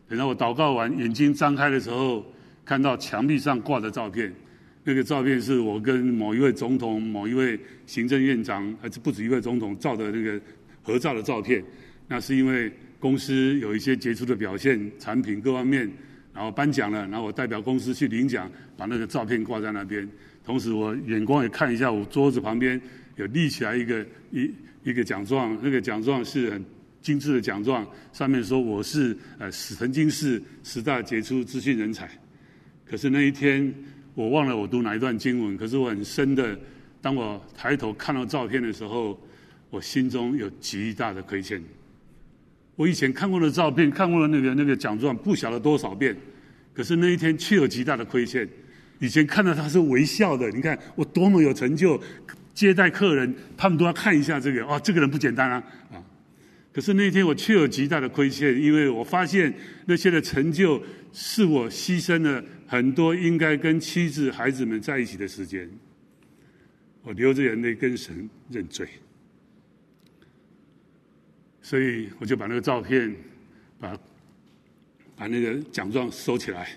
[0.07, 2.23] 等到我祷告完，眼睛张开的时候，
[2.63, 4.31] 看到墙壁上挂的照片，
[4.83, 10.39] 那个照片是我跟某一位总统、某一位行政院长，还是不止一位总统照的那个
[10.83, 11.63] 合照的照片。
[12.07, 15.91] 那是因为公司有一些杰出的表现，产品各方面，
[16.35, 18.47] 然后颁奖了，然后我代表公司去领奖，
[18.77, 20.07] 把那个照片挂在那边。
[20.51, 22.79] 同时，我眼光也看一下，我桌子旁边
[23.15, 24.51] 有立起来一个一
[24.83, 26.63] 一个奖状，那个奖状是很。
[27.01, 27.83] 精致的奖状
[28.13, 32.07] 上面说我是呃曾经是十大杰出资讯人才，
[32.85, 33.73] 可是那一天
[34.13, 36.55] 我忘了我读哪一段经文，可是我很深的，
[37.01, 39.19] 当我抬头看到照片的时候，
[39.71, 41.59] 我心中有极大的亏欠。
[42.75, 46.15] 我以前看过的照片，看过的那个那个奖状，不晓得多少遍，
[46.71, 48.47] 可是那一天却有极大的亏欠。
[49.01, 51.99] 以前看到他是微笑的，你看我多么有成就，
[52.53, 55.97] 接待客人，他们都要看一下这个，哦，这个人不简单啊，啊。
[56.71, 59.51] 可是那天我却有极大的亏欠，因为我发现
[59.87, 60.81] 那些的成就
[61.11, 65.67] 是我牺牲了很多应该跟妻子、孩子们在一起的时间。
[67.01, 68.87] 我流着眼泪跟神认罪，
[71.59, 73.15] 所以我就把那个照片，
[73.79, 73.97] 把
[75.15, 76.69] 把那个奖状收起来，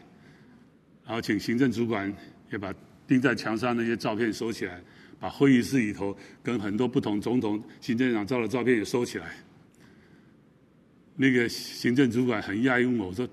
[1.05, 2.13] 然后请行政主管
[2.51, 2.75] 也把
[3.07, 4.83] 钉在墙上那些照片收起来，
[5.21, 9.35] 把会议室里头跟很多不同总统、行政长照的照片也收起来。
[11.17, 13.29] 那个行政主管很讶异问我，我说：“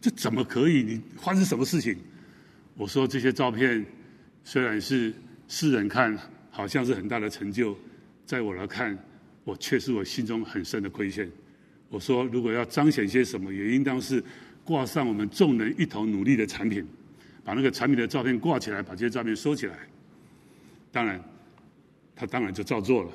[0.00, 0.82] 这怎么可以？
[0.82, 1.96] 你发生什么事情？”
[2.78, 3.84] 我说：“这些照片
[4.42, 5.12] 虽然是
[5.48, 6.16] 世人看
[6.50, 7.76] 好像是很大的成就，
[8.24, 8.96] 在我来看，
[9.44, 11.30] 我却是我心中很深的亏欠。”
[11.90, 14.22] 我说：“如果要彰显些什么，也应当是
[14.64, 16.86] 挂上我们众人一同努力的产品，
[17.44, 19.76] 把那个产品的照片挂起来，把这些照片收起来。”
[20.92, 21.22] 当然，
[22.14, 23.10] 他当然就照做了。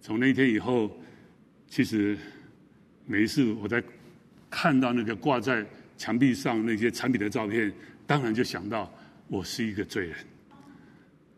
[0.00, 0.90] 从那一天以后，
[1.68, 2.18] 其实。
[3.06, 3.82] 每一次我在
[4.48, 5.66] 看到那个挂在
[5.98, 7.72] 墙壁上那些产品的照片，
[8.06, 8.88] 当然就想到
[9.26, 10.14] 我是一个罪人。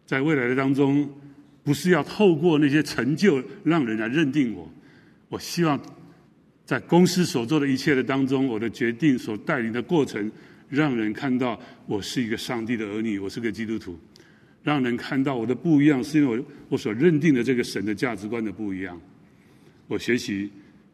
[0.05, 1.09] 在未来的当中，
[1.65, 4.71] 不是要透过那些成就让人来认定我，
[5.31, 5.81] 我希望
[6.67, 10.31] 在公司所做的一切的当中，我的决定所带领的过程，
[10.73, 13.99] 让人看到我是一个上帝的儿女，我是个基督徒，
[14.63, 19.01] 让人看到我的不一样，是因为我我所认定的这个神的价值观的不一样。
[19.87, 20.51] 我学习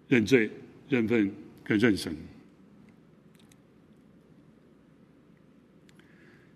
[0.08, 0.50] 认罪。
[0.90, 1.30] 认份
[1.62, 2.16] 跟认神，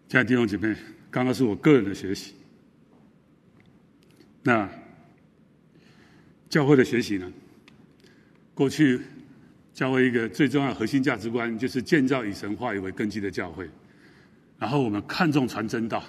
[0.08, 0.74] 亲爱的弟兄姐妹，
[1.10, 2.32] 刚刚是我个人的学习。
[4.42, 4.66] 那
[6.48, 7.30] 教会的学习呢？
[8.54, 9.02] 过去
[9.82, 13.68] 教会一个最重要的核心价值观，就是建造以神话语为根基的教会。
[14.56, 16.00] 然后我们看重传真道，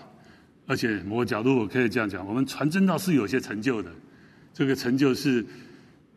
[0.68, 3.92] 而且某个角度我可以这样讲：我们传真道是有些成就的。
[4.54, 5.44] 这个成就是，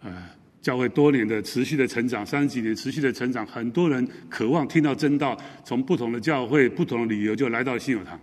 [0.02, 0.12] 呃。
[0.60, 8.20] 教会多年的持续的成长，三十几年持续的成长，很多人渴望听到真道，从不同的教会、不同的理由就来到信友堂。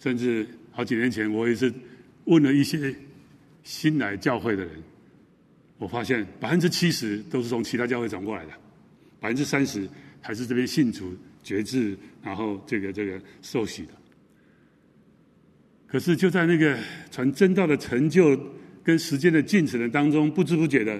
[0.00, 1.72] 甚至好几年前，我也是
[2.24, 2.92] 问了一些
[3.62, 4.72] 新来教会的人，
[5.78, 8.52] 我发现百分之七十都是从其他教会转过来的，
[9.18, 9.88] 百分之三十
[10.20, 13.92] 还是这边信主、觉志，然后这个这个受洗的。
[15.86, 16.78] 可是就在那个
[17.10, 18.38] 传真道的成就。
[18.84, 20.98] 跟时间的进程的当中，不知不觉的，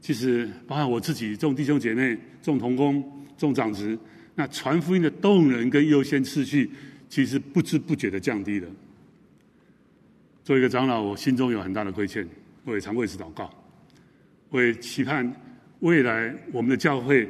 [0.00, 3.02] 其实包括我自己，众弟兄姐妹、众同工、
[3.36, 3.98] 众长执，
[4.36, 6.70] 那传福音的动能跟优先次序，
[7.08, 8.68] 其实不知不觉的降低了。
[10.44, 12.24] 作为一个长老，我心中有很大的亏欠，
[12.62, 13.52] 我也常为此祷告。
[14.56, 15.30] 我也期盼
[15.80, 17.28] 未来我们的教会，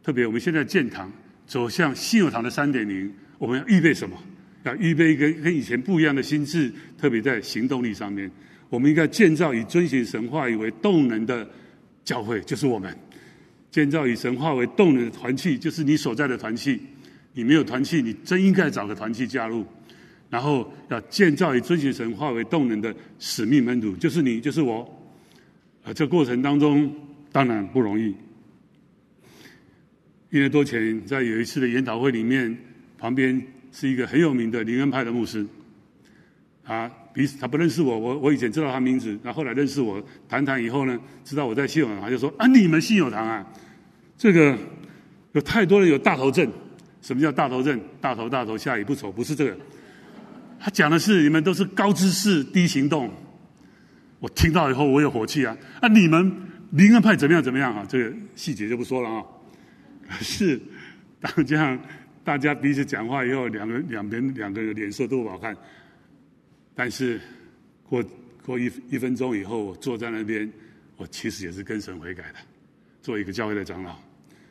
[0.00, 1.12] 特别我们现在建堂
[1.44, 4.16] 走向信友堂的三点零，我们要预备什么？
[4.62, 8.30] 要预备一个跟以前不一样的心智，特别在行动力上面。
[8.70, 11.44] 我们应该建造以遵循神话语为动能的
[12.04, 12.88] 教会，就是我们；
[13.72, 16.80] 建造以神话为动能的团契，就是你所在的团契。
[17.32, 19.66] 你没有团契，你真应该找个团契加入。
[20.30, 24.88] 然后要建造以遵循神话为动能的使命门徒，就是你，就是我。
[25.84, 26.94] 啊，这过程当中
[27.30, 28.14] 当然不容易。
[30.30, 32.56] 一年多前，在有一次的研讨会里面，
[32.98, 35.46] 旁边是一个很有名的灵恩派的牧师，
[36.64, 36.90] 啊。
[37.14, 43.46] 彼此他不认识我，我我以前知道他名字，那后来认识我，谈谈以后呢，知道我在信友堂，他就说啊，你们信友堂啊，
[44.16, 44.56] 这个
[45.32, 46.50] 有太多人有大头症。
[47.02, 47.78] 什么叫大头症？
[48.00, 49.54] 大头大头，下雨不愁，不是这个。
[50.58, 53.10] 他讲的是你们都是高知识低行动。
[54.22, 55.56] 我听到以后我有火气啊！
[55.80, 56.32] 啊，你们
[56.70, 57.84] 灵恩派怎么样怎么样啊？
[57.88, 59.24] 这个细节就不说了啊。
[60.08, 60.60] 可 是
[61.20, 61.76] 当这样
[62.22, 65.56] 大家彼此讲话以后，两个两边两个人脸色都不好看。
[66.72, 67.20] 但是
[67.82, 68.00] 过
[68.46, 70.48] 过一一分钟以后，我坐在那边，
[70.96, 72.38] 我其实也是跟神悔改的。
[73.02, 73.96] 做一个教会的长老，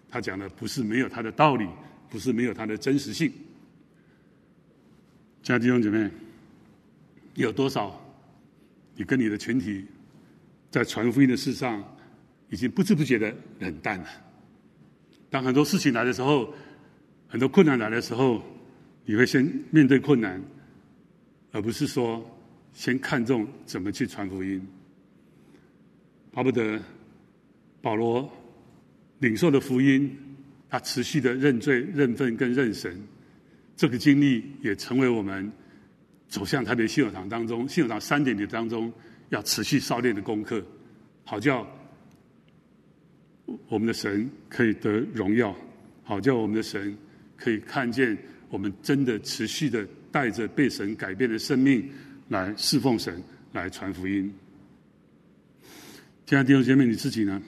[0.10, 1.66] 他讲的不是没有他的道理，
[2.10, 3.32] 不是没有他的真实性。
[5.42, 6.12] 家弟兄姐妹，
[7.36, 8.01] 有多少
[9.02, 9.84] 你跟你的群体
[10.70, 11.84] 在传福音的事上，
[12.52, 14.06] 已经不知不觉的冷淡了？
[15.28, 16.54] 当很多事情来的时候，
[17.28, 18.44] 很多困难来的时候，
[19.06, 20.40] 你会先面对困难。
[21.52, 22.24] 而不是说
[22.74, 24.66] 先看重怎么去传福音，
[26.32, 26.80] 巴不得
[27.82, 28.32] 保罗
[29.18, 30.16] 领受的福音，
[30.70, 32.96] 他持续的认罪、认份跟认神，
[33.76, 35.52] 这个经历也成为我们
[36.32, 38.92] 走向台北信友堂当中、信友堂三点零当中
[39.30, 40.66] 要持续操练的功课，
[41.24, 41.68] 好叫
[43.68, 45.56] 我们的神可以得荣耀，
[46.04, 46.98] 好叫我们的神
[47.38, 48.18] 可以看见
[48.50, 49.88] 我们真的持续的。
[50.14, 51.90] 带着被神改变的生命
[52.28, 53.24] 来侍奉神，
[53.54, 54.30] 来传福音。
[56.26, 57.42] 亲亲爱的弟兄姐妹，你自己呢？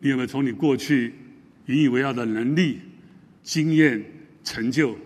[0.00, 1.12] 你有没有从你过去
[1.66, 2.78] 引以为傲的能力、
[3.42, 4.02] 经验、
[4.42, 4.96] 成就，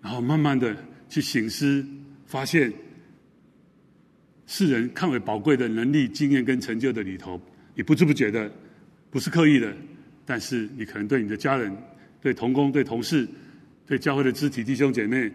[0.00, 0.74] 然后慢慢的
[1.08, 1.84] 去省思，
[2.26, 2.72] 发现
[4.46, 7.40] 世人看为宝贵的能力、经验跟成就的里头，
[7.74, 8.50] 你不知不觉的，
[9.10, 9.74] 不是刻意的，
[10.24, 11.76] 但是你可能对你的家人、
[12.20, 13.28] 对同工、对同事、
[13.86, 15.30] 对教会的肢体弟兄姐妹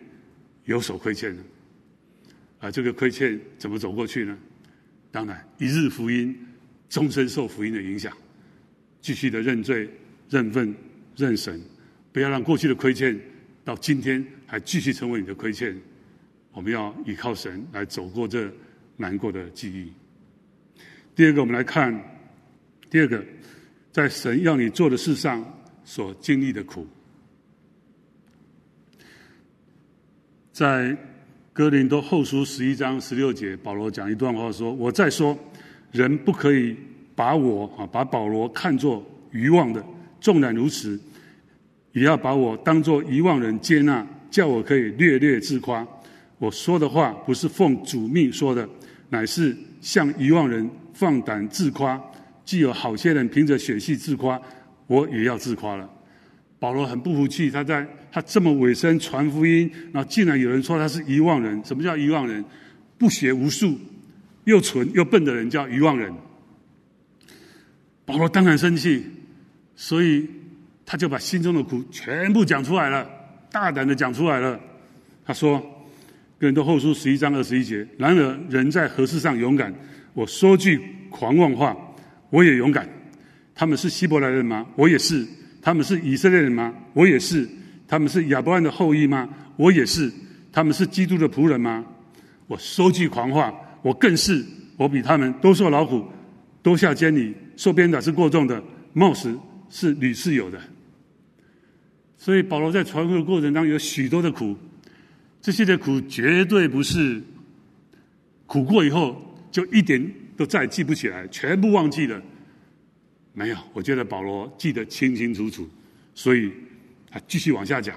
[0.66, 1.44] 有所亏欠了。
[2.60, 4.38] 啊，这个亏欠怎么走过去呢？
[5.12, 6.36] 当然，一日福音，
[6.90, 8.12] 终身受福音的影响，
[9.02, 9.90] 继续的认罪、
[10.30, 10.74] 认份、
[11.16, 11.62] 认神，
[12.12, 13.20] 不要让过去的亏欠
[13.64, 15.76] 到今天还继续成为你的亏欠。
[16.52, 18.48] 我们要依靠神来走过这
[18.98, 19.92] 难过的记忆。
[21.16, 21.92] 第二个，我们来看
[22.88, 23.26] 第二个，
[23.92, 25.44] 在神要你做的事上
[25.84, 26.86] 所经历的苦，
[30.52, 30.96] 在。
[31.56, 35.38] 哥林多后书十一章十六节，保罗讲一段话说：“我再说，
[35.92, 36.76] 人不可以
[37.16, 39.86] 把我啊，把保罗看作愚妄的。
[40.20, 41.00] 纵然如此，
[41.92, 44.04] 也要把我当作愚妄人接纳，
[44.34, 45.88] 叫我可以略略自夸。
[46.40, 48.68] 我说的话不是奉主命说的，
[49.10, 52.02] 乃是向愚妄人放胆自夸。
[52.44, 54.42] 既有好些人凭着血气自夸，
[54.88, 55.88] 我也要自夸了。”
[56.60, 61.64] 保罗很不服气，他在他这么委身传福音，然后竟然有人说他是愚妄人。
[61.64, 62.44] 什么叫愚妄人？
[62.98, 63.78] 不学无术、
[64.46, 66.12] 又蠢又笨的人叫愚妄人。
[68.04, 69.06] 保罗当然生气，
[69.76, 70.28] 所以
[70.86, 73.08] 他就把心中的苦全部讲出来了，
[73.54, 74.60] 大胆的讲出来了。
[75.24, 75.62] 他说
[76.40, 79.72] ：“哥林多后书十一章二十一节，然而人在何事上勇敢？
[80.16, 80.82] 我说句
[81.12, 81.78] 狂妄话，
[82.32, 82.90] 我也勇敢。
[83.54, 84.66] 他们是希伯来人吗？
[84.76, 85.24] 我也是。”
[85.62, 86.74] 他们是以色列人吗？
[86.94, 87.48] 我也是。
[87.88, 89.30] 他们是亚伯拉罕的后裔吗？
[89.56, 90.12] 我也是。
[90.52, 91.86] 他们是基督的仆人吗？
[92.48, 94.44] 我说句狂话，我更是。
[94.76, 96.04] 我比他们都受老虎，
[96.64, 99.40] 都下监里，受鞭打是过重的，冒死
[99.70, 100.60] 是屡次有的。
[102.24, 104.56] 所以保罗在传福音的过程当中有许多的苦，
[105.42, 107.22] 这些的苦绝对不是
[108.46, 109.22] 苦过以后
[109.52, 112.22] 就一点都再记不起来，全部忘记了。
[113.34, 115.70] 没有，我觉得保罗记得清清楚楚，
[116.16, 116.50] 所以
[117.12, 117.94] 他继续往下讲。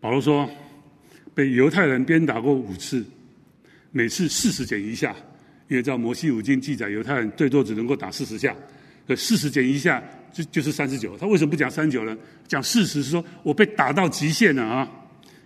[0.00, 0.50] 保罗说，
[1.32, 3.06] 被犹太人鞭打过五次，
[3.92, 5.14] 每次四十减一下，
[5.68, 8.52] 因为照摩西五经记载，犹太人最多只能够打四十下，
[9.06, 10.02] 可四十减一下
[10.34, 11.16] 就就是三十九。
[11.16, 12.14] 他为什么不讲三九呢？
[12.46, 14.86] 讲事实是说我被打到极限了啊。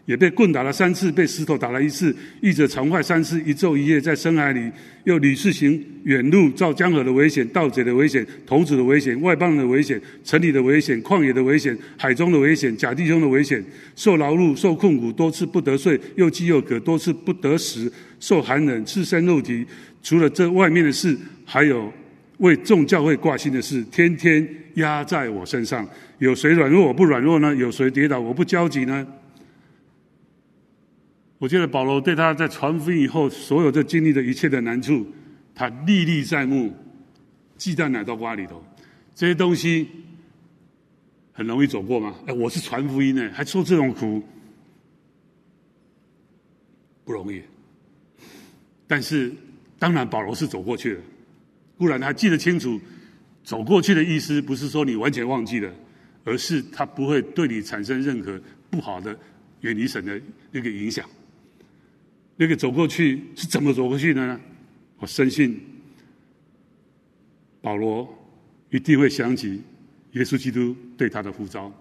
[0.07, 4.73] 也被棍打了三次，被石头打了一次，译者常坏三次，一昼一夜在深海里，
[5.05, 13.63] 又屡次行远路，遭江河的危险、盗贼的危险、童子的危险、外邦人的危险、城里的危险、旷野的危险、海中的危险、假弟兄的危险，
[13.97, 19.67] 受劳碌、受困苦，多次不得睡，又饥又渴，多次不得食，受寒冷，赤身肉体。
[20.03, 21.15] 除了这外面的事，
[21.45, 21.93] 还有
[22.39, 25.89] 为众教会挂心的事，天天压在我身上。
[26.19, 27.55] 有谁软弱我不软弱呢？
[27.55, 29.07] 有谁跌倒我不焦急呢？
[31.39, 35.07] 我觉得保罗对他在传福音以后所有的经历的一切的难处，
[35.55, 36.75] 他历历在目，
[37.57, 38.61] 记在奶豆瓜里头。
[39.15, 39.89] 这些东西
[41.33, 42.15] 很容易走过吗？
[42.27, 44.21] 哎，我是传福音呢，还受这种苦，
[47.05, 47.41] 不容易。
[48.89, 49.33] 但是
[49.79, 51.01] 当然，保罗是走过去了。
[51.79, 52.79] 固然他记得清楚，
[53.43, 55.73] 走过去的意思不是说你完全忘记了，
[56.25, 59.17] 而是他不会对你产生任何不好的
[59.61, 60.21] 远离神的
[60.51, 61.09] 那个影响。
[62.37, 64.39] 那个走过去是怎么走过去的呢？
[64.99, 65.61] 我深信
[67.61, 68.09] 保罗
[68.71, 69.63] 一定会想起
[70.13, 71.73] 耶稣基督对他的呼召，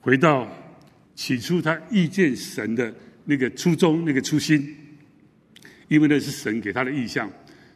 [0.00, 0.48] 回到
[1.14, 4.76] 起初他遇见神的那个初衷、那个初心，
[5.88, 7.30] 因为那是神给他的意象，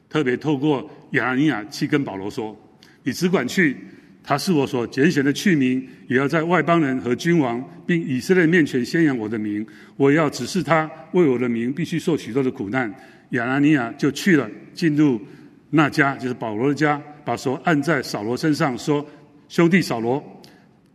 [0.08, 2.56] 特别透过亚拿尼亚去跟保罗说
[3.04, 3.76] ：“你只管去。”
[4.20, 9.66] 他是我所拣选的器皿，也要在外邦人和君王并以色列面前宣扬我的名。
[9.96, 12.94] 我要指示他为我的名必须受许多的苦难。
[13.30, 15.18] 亚拿尼亚就去了，进入
[15.70, 19.06] 那家，就是保罗的家，把手按在扫罗身上，说
[19.48, 20.22] ：“兄弟扫罗，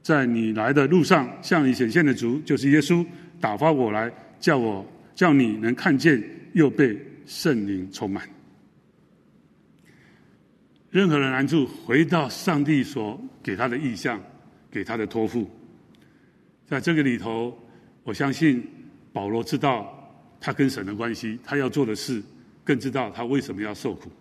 [0.04, 3.04] 在你来的路上，向你显现的主就是耶稣，
[3.40, 4.86] 打发我来，叫我
[5.16, 6.22] 叫你能看见，
[6.54, 6.96] 又被
[7.26, 8.24] 圣灵充满。”
[10.94, 14.22] 任何的难处，回到上帝所给他的意象，
[14.70, 15.50] 给他的托付，
[16.68, 17.58] 在这个里头，
[18.04, 18.64] 我相信
[19.12, 19.92] 保罗知道
[20.40, 22.22] 他跟神的关系，他要做的事，
[22.64, 24.12] 更知道他为什么要受苦，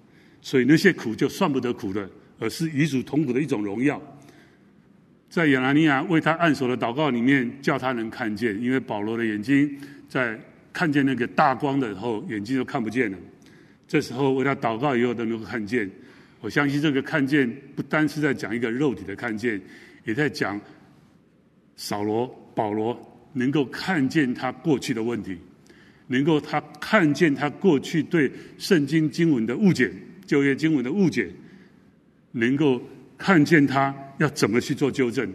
[0.41, 2.09] 所以那些苦就算不得苦的，
[2.39, 4.01] 而是与主同苦的一种荣耀。
[5.29, 10.41] 在亚拿尼亚为他按手的祷告里面，叫他能看见，因为保罗的眼睛在
[10.73, 13.19] 看见那个大光的时候，眼睛就看不见了。
[13.87, 15.91] 这时候为他祷告以后都能够看见。
[16.43, 19.59] 我相信这个看见不单是在讲一个肉体的看见，
[20.05, 20.61] 也在讲
[21.77, 23.01] 扫罗、保罗
[23.33, 25.39] 能够看见他过去的问题，
[26.09, 29.91] 能够他看见他过去对圣经经文的误解、
[30.27, 31.31] 旧约经文的误解，
[32.33, 32.83] 能够
[33.17, 35.33] 看见他要怎么去做纠正。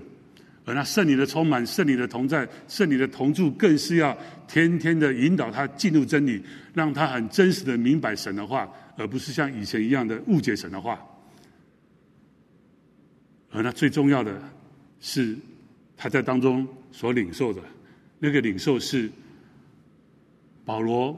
[0.68, 4.16] 而那圣灵的充满、圣灵的同在、圣灵的同住，更是要
[4.50, 6.44] 天天的引导他进入真理，
[6.74, 8.70] 让他很真实的明白神的话。
[9.00, 11.00] 而不是像以前一样的误解神的话，
[13.52, 14.42] 而那最重要的
[15.00, 15.38] 是
[15.96, 17.62] 他在当中所领受的
[18.18, 19.08] 那个领受是
[20.66, 21.16] 保罗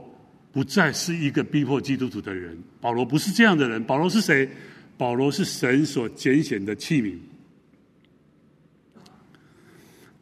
[0.51, 4.49] 不再是一个逼迫基督徒的人，保罗不是这样的人，保罗是谁？
[4.97, 7.17] 保罗是神所拣选的器皿，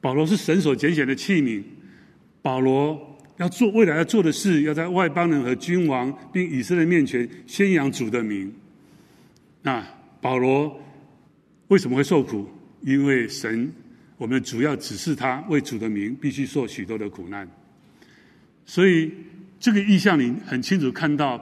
[0.02, 1.64] 保罗是神所拣选的器皿，
[2.42, 3.16] 保罗。
[3.38, 8.52] 要做未来要做的事，要在外邦人和君王并以色列面前宣扬主的名。
[9.62, 9.86] 那
[10.20, 10.76] 保罗
[11.68, 12.50] 为什么会受苦？
[12.82, 13.72] 因为神，
[14.18, 17.48] 我们主要指示他为主的名必须受许多的苦难。
[18.66, 19.12] 所以
[19.60, 21.38] 这个意象里很清楚看到，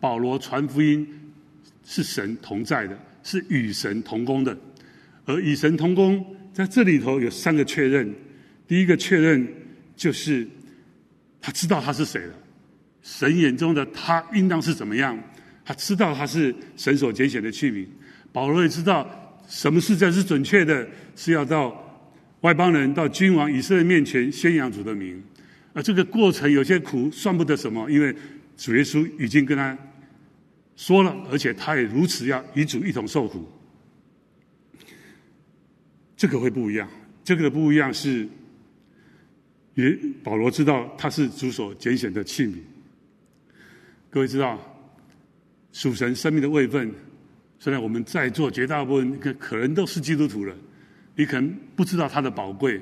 [0.00, 1.06] 保罗传福音
[1.84, 4.56] 是神同在的，是与神同工的。
[5.26, 6.24] 而与神同工
[6.54, 8.14] 在这里头有三个确认。
[8.66, 9.46] 第一个确认
[9.94, 10.48] 就是。
[11.46, 12.32] 他知道他是谁了，
[13.02, 15.14] 神眼中的他应当是怎么样？
[15.62, 17.86] 他知道他是神所拣选的器皿。
[18.32, 19.06] 保罗也知道
[19.46, 22.08] 什么事才是准确的，是要到
[22.40, 25.22] 外邦人、到君王、以色列面前宣扬主的名。
[25.74, 28.16] 而这个过程有些苦，算不得什么，因为
[28.56, 29.76] 主耶稣已经跟他
[30.76, 33.46] 说了，而且他也如此要与主一同受苦。
[36.24, 36.88] 这个会不一样，
[37.22, 38.26] 这个的不一样是。
[39.74, 42.54] 也保罗知道他是主所拣选的器皿。
[44.08, 44.58] 各位知道，
[45.72, 46.90] 属神生命的位分，
[47.58, 50.56] 虽然我们在座绝大部分可可能都是基督徒了，
[51.14, 52.80] 你可能不知道他的宝贵。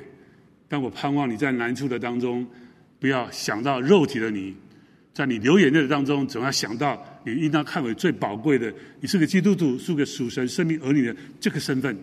[0.69, 2.47] 但我盼望你在难处的当中，
[3.01, 4.55] 不要想到肉体的你，
[5.13, 11.99] 在你流眼泪的当中，总要想到你应当看为最宝贵的，你是个基督徒，是个属神生命儿女的这个身份。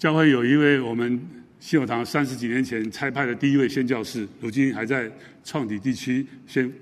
[0.00, 1.20] 教会有一位我们。
[1.60, 5.12] 信友堂三十几年前差派的第一位宣教士，如今还在
[5.44, 6.72] 创底地区宣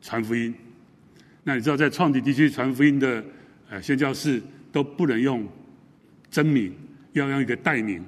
[0.00, 0.54] 传福音。
[1.42, 3.22] 那你知道，在创底地区传福音的
[3.68, 4.40] 呃宣教士
[4.72, 5.46] 都不能用
[6.30, 6.74] 真名，
[7.12, 8.02] 要用一个代名。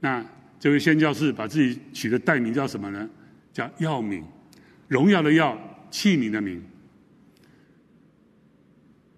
[0.00, 0.22] 那
[0.60, 3.08] 这位宣教士把自己取的代名叫什么呢？
[3.54, 4.22] 叫耀名，
[4.86, 5.58] 荣耀的耀，
[5.90, 6.62] 器皿的名。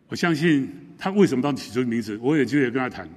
[0.07, 3.09] 我相信他为什么当起这个名字，我也就也跟他谈，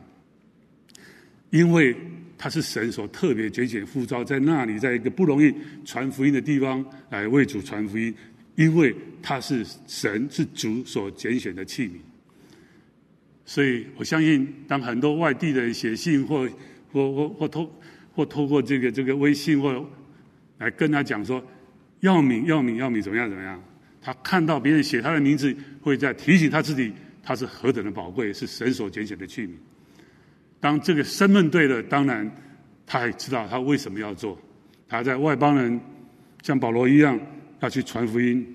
[1.50, 1.95] 因为。
[2.39, 5.52] 他是神所特别拣选呼召，在那里，在一个不容易
[5.84, 8.14] 传福音的地方来为主传福音，
[8.54, 11.93] 因为他是神是主所拣选的器皿。
[13.43, 16.48] 所以我相信，当很多外地的人写信或
[16.91, 17.76] 或或或透
[18.14, 19.84] 或透过这个这个微信或
[20.60, 21.43] 来跟他讲说，
[22.02, 23.60] 要敏要敏要敏怎么样怎么样，
[24.00, 26.93] 他看到别人写他的名字，会在提醒他自己，
[27.24, 29.50] 他是何等的宝贵，是神所拣选的器皿。
[30.60, 32.30] 当这个身份对了，当然
[32.86, 34.39] 他还知道他为什么要做。
[34.88, 35.80] 他在外邦人
[36.41, 37.20] 像保罗一样
[37.60, 38.45] 要去传福音，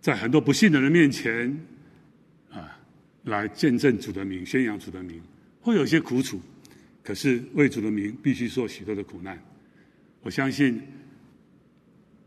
[0.00, 1.54] 在很多不信的人面前
[2.50, 2.78] 啊，
[3.24, 5.20] 来见证主的名，宣扬主的名，
[5.60, 6.40] 会有些苦楚。
[7.02, 9.38] 可是为主的名，必须受许多的苦难。
[10.22, 10.80] 我相信，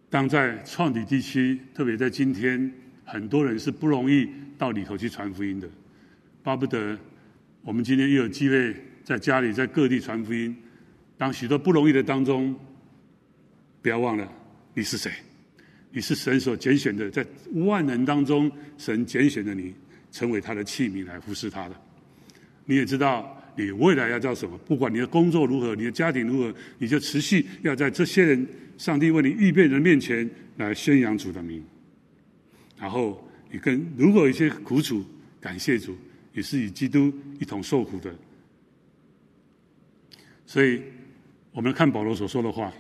[0.10, 2.72] 当在创底地区，特别在今天，
[3.06, 5.70] 很多人是不容易到里头去传福音的，
[6.44, 6.96] 巴不得。
[7.64, 10.54] 我们今天又有机会在家里，在各地传福音。
[11.18, 12.54] 当许多不容易的当中，
[13.82, 14.30] 不要忘了
[14.74, 15.10] 你是谁？
[15.90, 19.74] 你是神所拣选的，在万人当中，神拣选的你，
[20.12, 21.76] 成为他的器皿来服侍他的。
[22.66, 24.58] 你也知道你未来要叫什么？
[24.66, 28.46] 不管你的工作如何，你的家庭如何，你就持续要在这些人，
[28.78, 31.64] 上帝为你预备的面前来宣扬主的名。
[32.78, 35.02] 然后你跟如果有一些苦楚，
[35.40, 35.96] 感谢主。
[36.34, 38.14] 也是与基督一同受苦的，
[40.46, 40.82] 所以
[41.52, 42.74] 我们看保罗所说的话，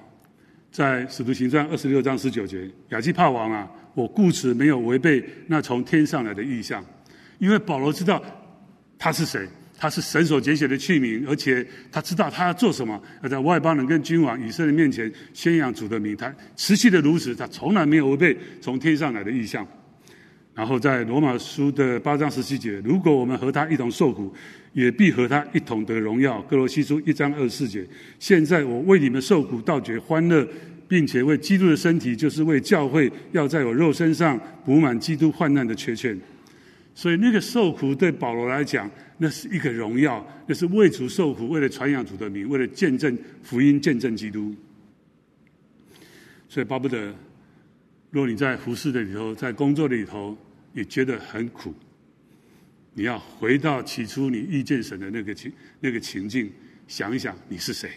[0.71, 6.83] 在使徒行传二十六章十九节，亚基帕王啊，我故此没有违背那从天上来的意象，
[7.37, 8.19] 因为保罗知道
[8.97, 9.47] 他是谁，
[9.77, 19.67] 他是神所拣选的器皿，而且他知道他要做什么，要在外邦人跟君王以色列面前宣扬主的名，他持续的如此，他从来没有违背从天上来的意象。
[20.55, 24.31] 然后在罗马书的八章十七节，如果我们和他一同受苦，
[24.73, 26.41] 也必和他一同得荣耀。
[26.43, 27.87] 歌罗西书一章二十四节，
[28.19, 30.47] 现在我为你们受苦，倒觉欢乐，
[30.87, 36.15] 并且为基督的身体，就是为教会，要在我肉身上补满基督患难的缺欠。
[36.93, 38.87] 所以那个受苦对保罗来讲，
[39.17, 44.53] 那是一个荣耀，那是为主受苦，为了传扬主的名，为了见证福音，见证基督。
[46.47, 47.11] 所以巴不得，
[48.13, 50.37] 若你在服侍的里头，在工作的里头，
[50.71, 51.73] 你觉得很苦，
[52.93, 56.51] 你要回到起初你遇见神的那个情那个情境，
[56.87, 57.89] 想一想你是谁，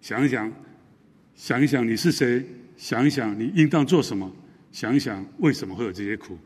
[0.00, 0.52] 想一想，
[1.34, 2.46] 想一想你是谁，
[2.76, 4.32] 想一想你应当做什么，
[4.70, 6.38] 想一想为什么会有这些苦。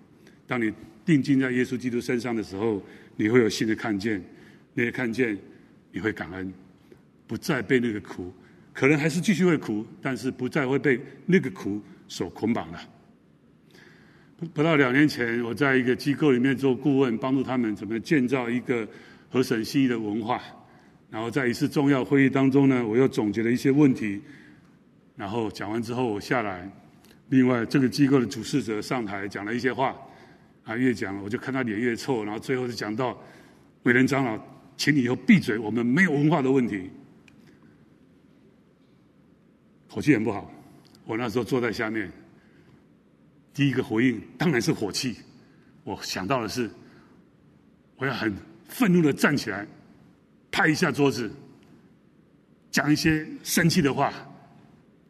[0.47, 0.73] 当你
[1.05, 2.83] 定睛在耶稣基督身上的时候，
[3.17, 4.25] 你会有新的看见，
[4.73, 5.37] 那些看见
[5.93, 6.51] 你会感恩，
[7.27, 8.33] 不再被那个苦，
[8.73, 12.81] 可能还是继续会苦，但是不再会被那个苦所捆绑了。
[14.55, 18.87] 不到两年前，我在一个机构里面做顾问，帮助他们怎么建造一个
[19.31, 20.43] 合神心意的文化。
[21.09, 24.21] 然后在一次重要会议当中呢，我又总结了一些问题。
[25.15, 26.69] 然后讲完之后，我下来，
[27.29, 29.95] 另外这个机构的主事者上台讲了一些话。
[30.65, 32.25] 啊，越讲我就看他脸越臭。
[32.25, 33.17] 然后最后就讲到，
[33.85, 34.39] 伟人长老，
[34.77, 36.91] 请你以后闭嘴，我们没有文化的问题。
[39.89, 40.51] 口气很不好，
[41.05, 42.11] 我那时候坐在下面。
[43.55, 45.17] 第一个回应当然是火气，
[45.85, 46.71] 我想到的是，
[47.97, 48.35] 我要很
[48.67, 49.67] 愤怒的站起来，
[50.51, 51.31] 拍一下桌子，
[52.71, 54.11] 讲一些生气的话，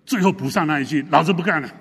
[0.04, 1.72] 最后补上那一句“老子不干了”。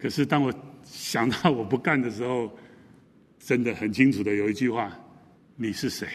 [0.00, 0.50] 可是当我
[0.82, 2.50] 想到我不干的时候，
[3.38, 4.98] 真的很清楚的有一句话
[5.56, 6.08] ：“你是谁？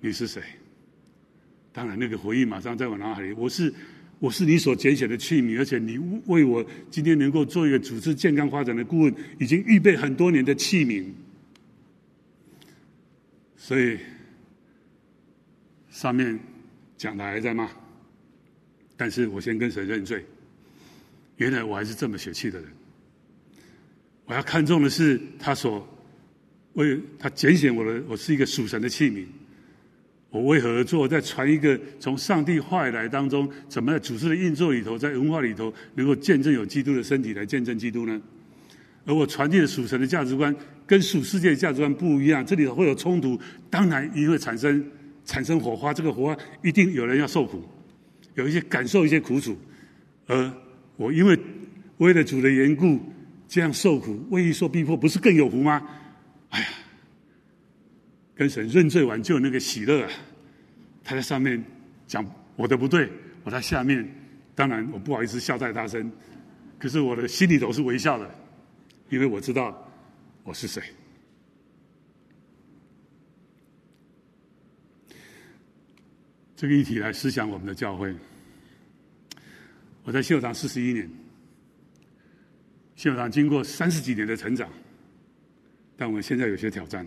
[0.00, 0.42] 你是谁？”
[1.72, 3.72] 当然，那个回忆马上在我脑海里，我是。
[4.26, 5.96] 我是你所拣选的器皿，而且你
[6.26, 11.04] 为我今天能够做一个组织健康发展的顾问，已经预备很多年的器皿。
[13.56, 13.96] 所以
[15.90, 16.36] 上面
[16.96, 17.70] 讲的还在吗，
[18.96, 20.24] 但是我先跟神认罪。
[21.36, 22.68] 原来我还是这么血气的人。
[24.24, 25.86] 我要看重的是他所
[26.72, 29.24] 为他拣选我的，我是一个属神的器皿。
[30.36, 31.08] 我为何而做？
[31.08, 38.20] 在传一个从上帝话语来当中，怎么在组织的运作里头，在文化里头，能够见证有基督的身体来见证基督呢？
[39.06, 40.54] 而我传递的属神的价值观，
[40.86, 44.84] 跟属世界的价值观不一样，这里头会有冲突，当然也会产生
[45.24, 45.94] 产生火花。
[45.94, 47.64] 这个火花一定有人要受苦，
[48.34, 49.56] 有一些感受一些苦楚。
[50.26, 50.52] 而
[50.96, 51.38] 我因为
[51.96, 53.00] 为了主的缘故，
[53.48, 55.82] 这样受苦，为义受逼迫，不是更有福吗？
[56.50, 56.66] 哎呀！
[58.36, 60.10] 跟神认罪完就有那个喜乐啊！
[61.02, 61.64] 他在上面
[62.06, 62.24] 讲
[62.54, 63.10] 我的不对，
[63.44, 64.06] 我在下面，
[64.54, 66.12] 当然我不好意思笑太大声，
[66.78, 68.30] 可是我的心里头是微笑的，
[69.08, 69.90] 因为我知道
[70.44, 70.82] 我是谁。
[76.54, 78.14] 这个议题来思想我们的教会。
[80.04, 81.10] 我在信友堂四十一年，
[82.96, 84.70] 信友堂经过三十几年的成长，
[85.96, 87.06] 但我们现在有些挑战。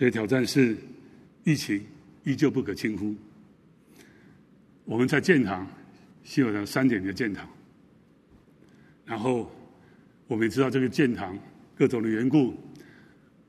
[0.00, 0.74] 这挑战是
[1.44, 1.78] 疫情
[2.24, 3.14] 依旧不可轻忽。
[4.86, 5.70] 我们在建堂，
[6.24, 7.46] 希望堂三点的建堂，
[9.04, 9.52] 然后
[10.26, 11.38] 我们也知道这个建堂
[11.76, 12.54] 各种的缘故，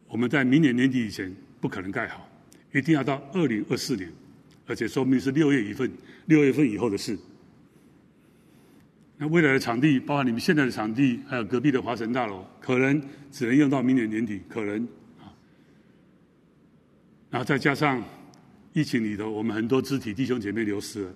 [0.10, 2.30] 我们在明年年底以前不可能盖好，
[2.74, 4.12] 一定要到二零二四年，
[4.68, 5.89] 而且说明是六月一份，
[6.26, 7.18] 六月份以后的事。
[9.18, 14.86] 那未来的场地，包括你们现在的场地，还有隔壁的华神大楼，可能只能用到明年年底，可能。
[17.32, 18.03] 然后再加上
[18.73, 21.13] 疫情里头，我们很多肢体弟兄姐妹流失了，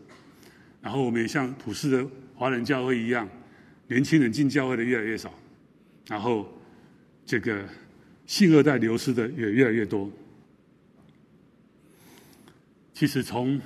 [0.81, 3.29] 然后我们也像普世的华人教会一样，
[3.87, 5.33] 年轻人进教会的越来越少，
[6.07, 6.47] 然后
[7.25, 7.63] 这个
[8.25, 10.09] 信二代流失的也越来越多。
[12.93, 13.59] 其实从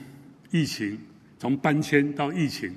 [0.49, 0.99] 疫情，
[1.37, 2.73] 从搬迁到疫情，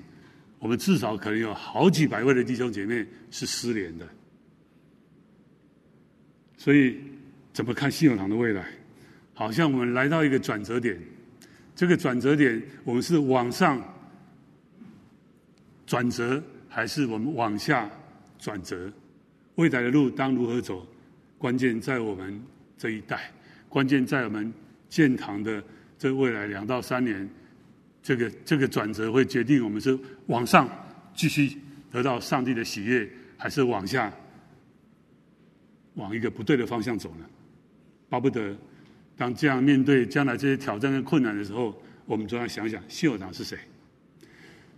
[0.58, 4.06] 我们至少可能有好几百位的弟兄姐妹是失联的。
[6.58, 7.00] 所以
[7.54, 8.66] 怎么看信友堂的未来？
[9.34, 10.98] 好像我们来到一个转折点，
[11.74, 13.82] 这个转折点，我们是往上
[15.86, 17.90] 转折，还是我们往下
[18.38, 18.92] 转折？
[19.54, 20.86] 未来的路当如何走？
[21.38, 22.40] 关键在我们
[22.76, 23.32] 这一代，
[23.68, 24.52] 关键在我们
[24.88, 25.62] 建堂的
[25.98, 27.28] 这未来两到三年，
[28.02, 30.68] 这个这个转折会决定我们是往上
[31.14, 31.58] 继续
[31.90, 34.12] 得到上帝的喜悦，还是往下
[35.94, 37.26] 往一个不对的方向走呢？
[38.08, 38.54] 巴不得。
[39.22, 43.56] 当这样面对将来这些挑战跟困难的时候，我们总要想想信友堂是谁？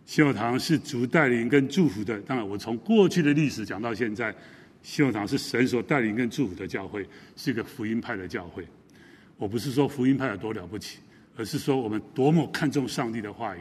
[0.05, 2.21] 信友堂是主带领跟祝福的。
[2.21, 4.35] 当然，我从过去的历史讲到现在，
[4.83, 8.69] 信友堂是神所带领跟祝福的教会，是一个福音派的教会。
[9.39, 10.99] 我不是说福音派有多了不起，
[11.39, 13.61] 而是说我们多么看重上帝的话语，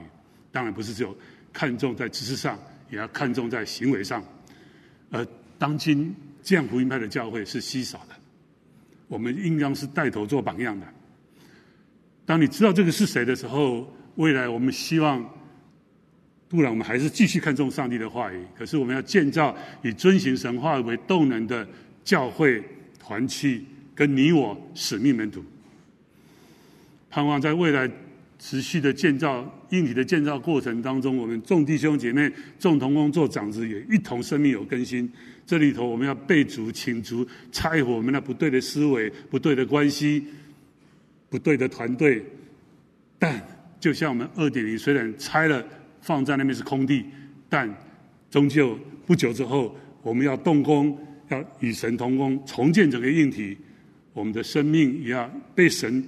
[0.51, 1.17] 当然不是只有
[1.53, 2.59] 看重在知识上，
[2.91, 4.21] 也要看重在行为上。
[5.11, 5.25] 而
[5.57, 6.13] 当今
[6.43, 8.15] 这样福音派的教会是稀少的，
[9.07, 10.85] 我们应当是带头做榜样的。
[12.25, 15.23] 当你知道这个是谁的时候，未来我们希望，
[16.47, 18.45] 不然我们还是继续看重上帝的话语。
[18.57, 21.67] 可是我们要建造以遵行神话为动能的
[22.03, 22.63] 教会
[22.99, 25.43] 团契，跟你我使命门徒，
[27.09, 27.89] 盼望在未来
[28.43, 32.29] 持续的建造硬体的建造过程当中，我们众弟兄姐妹、
[32.59, 35.09] 众同工做长子，也一同生命有更新。
[35.45, 40.27] 这里头我们要备足请足拆毁我们那不对的思维、不对的关系、
[41.29, 42.21] 不对的团队。
[43.17, 43.41] 但
[43.79, 45.65] 就像我们二点零，虽然拆了
[46.01, 47.05] 放在那边是空地，
[47.47, 47.73] 但
[48.29, 50.97] 终究不久之后，我们要动工，
[51.29, 53.57] 要与神同工，重建整个硬体。
[54.11, 56.05] 我们的生命也要被神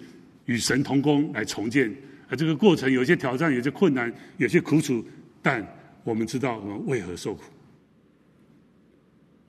[0.48, 1.90] 与神同工来重建，
[2.30, 5.06] 而这个过程有些挑战，有些困难，有些苦楚，
[5.42, 5.66] 但
[6.04, 7.44] 我们知道我们为何受苦。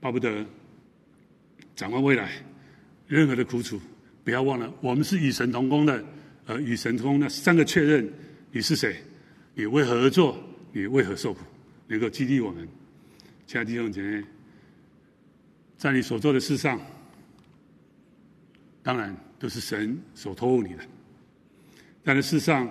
[0.00, 0.44] 巴不得
[1.74, 2.30] 展望未来，
[3.06, 3.80] 任何的苦楚，
[4.24, 6.04] 不要忘了，我们是与神同工的，
[6.46, 8.12] 呃与神同工那三个确认：
[8.52, 8.96] 你是谁？
[9.54, 10.38] 你为何而做？
[10.72, 11.40] 你为何受苦？
[11.88, 12.68] 能够激励我们，
[13.46, 14.24] 亲爱的弟兄姐妹，
[15.78, 16.80] 在你所做的事上。
[18.82, 20.84] 当然都是神所托付你的，
[22.06, 22.70] 但是事实上，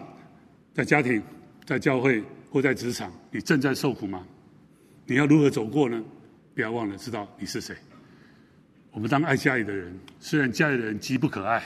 [0.74, 1.22] 在家庭、
[1.66, 4.26] 在教会或在职场，你正在受苦吗？
[5.06, 6.02] 你要如何走过呢？
[6.54, 7.76] 不要忘了知道你是谁。
[8.92, 11.62] 我们当爱家里的人，虽然家里的人极不可爱，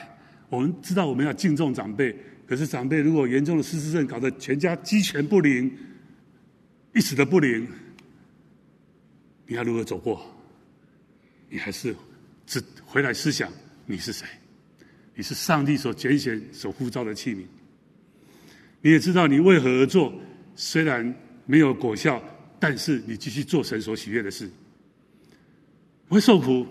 [0.49, 2.17] 我们知道我们要敬重长辈，
[2.47, 5.72] 可是长辈如果严重的失智症，搞得全家鸡犬不宁，
[6.95, 7.67] 一死的不灵，
[9.45, 10.26] 你要如何走过？
[11.49, 11.95] 你还是
[12.47, 13.51] 只回来思想
[13.86, 14.26] 你是谁？
[15.13, 17.43] 你是上帝所拣选、所呼召的器皿。
[18.82, 20.13] 你也知道你为何而做，
[20.55, 21.15] 虽然
[21.45, 22.21] 没有果效，
[22.59, 24.49] 但是你继续做神所喜悦的事。
[26.07, 26.65] 会受苦，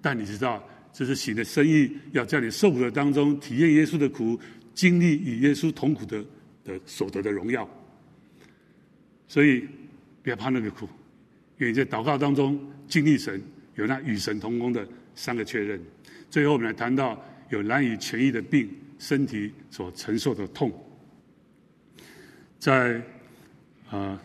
[0.00, 4.38] 但你知道这是行的生意，要在你受苦的当中体验耶稣的苦，
[4.74, 6.24] 经历与耶稣同苦的
[6.64, 7.68] 的所得的荣耀。
[9.28, 9.66] 所以
[10.22, 10.88] 不要怕那个苦，
[11.58, 12.58] 愿意在祷告当中
[12.88, 13.40] 经历神，
[13.76, 15.80] 有那与神同工的三个确认。
[16.30, 17.22] 最后我们来谈到。
[17.50, 20.72] 有难以痊愈的病，身体所承受的痛，
[22.60, 23.02] 在
[23.90, 24.20] 啊，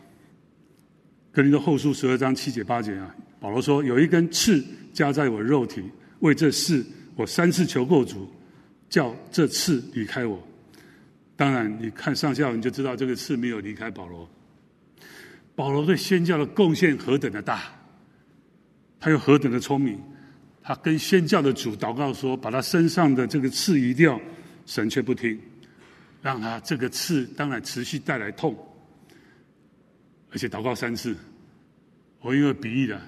[1.31, 4.63] 哥林多后书十二章七节八节啊，保罗说：“有一根刺
[4.93, 5.81] 加在我肉体，
[6.19, 8.29] 为这事我三次求过主，
[8.89, 10.37] 叫这刺离开我。”
[11.37, 14.29] 当然，你看上下文就知道这个刺没有离开保罗。
[15.55, 17.63] 保罗对宣教的贡献何等的大，
[18.99, 19.97] 他又何等的聪明。
[20.61, 24.19] 他跟宣教的主祷告说：“把他身上的这个刺移掉。”
[24.65, 25.39] 神却不听，
[26.25, 28.57] 让他这个刺当然持续带来痛，
[30.31, 31.15] 而且祷告三次。
[32.19, 32.99] 我因为比喻了，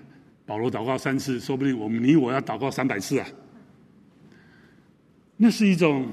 [0.45, 3.27] 保罗祷告三次，说不定我们你我要祷告三百次啊。
[5.35, 6.07] 那是一种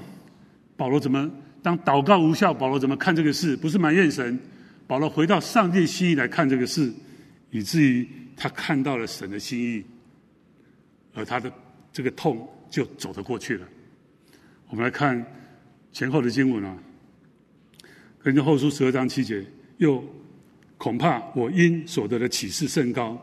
[0.75, 1.29] 保罗怎么
[1.61, 2.51] 当祷告无效？
[2.51, 3.55] 保罗怎么看这个事？
[3.55, 4.39] 不是埋怨神，
[4.87, 6.91] 保罗回到上帝心意来看这个事，
[7.51, 9.85] 以至于他看到了神的心意。
[11.13, 11.53] 而他的
[11.93, 13.67] 这个痛就走得过去了。
[14.69, 15.23] 我们来看
[15.93, 16.75] 前后的经文啊，
[18.25, 19.45] 《哥林多后书》十二章七节，
[19.77, 20.03] 又
[20.79, 23.15] 恐怕我因所得的启示甚高。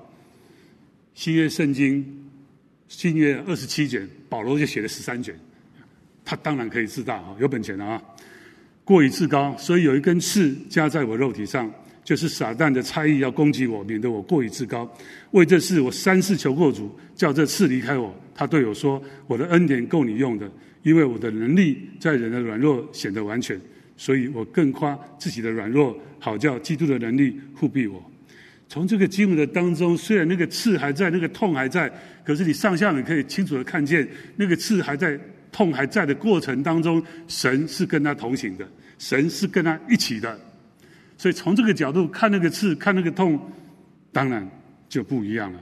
[1.13, 2.07] 新约圣经
[2.87, 5.35] 新约二十七卷，保罗就写了十三卷，
[6.25, 8.01] 他当然可以自大啊，有本钱的啊，
[8.85, 11.69] 过于自高，所以有一根刺加在我肉体上。
[12.05, 14.89] 就是撒旦的差役要攻击我，免得我过于自高。
[15.33, 18.15] 为这事，我三次求过主，叫这刺离开我。
[18.35, 20.49] 他对我说：“我的恩典够你用的，
[20.83, 23.61] 因为我的能力在人的软弱显得完全。
[24.03, 28.03] 所以我更夸自己的软弱，好叫基督的能力护庇我。”
[28.69, 31.89] 从这个经文的当中，虽然那个刺还在，那个痛还在，
[32.25, 35.17] 可是你上下你可以清楚的看见，那个刺还在，
[35.53, 40.37] 痛还在的过程当中，神是跟他同行的，神是跟他一起的。
[41.17, 43.39] 所以从这个角度看那个刺，看那个痛，
[44.11, 44.45] 当然
[44.89, 45.61] 就不一样了。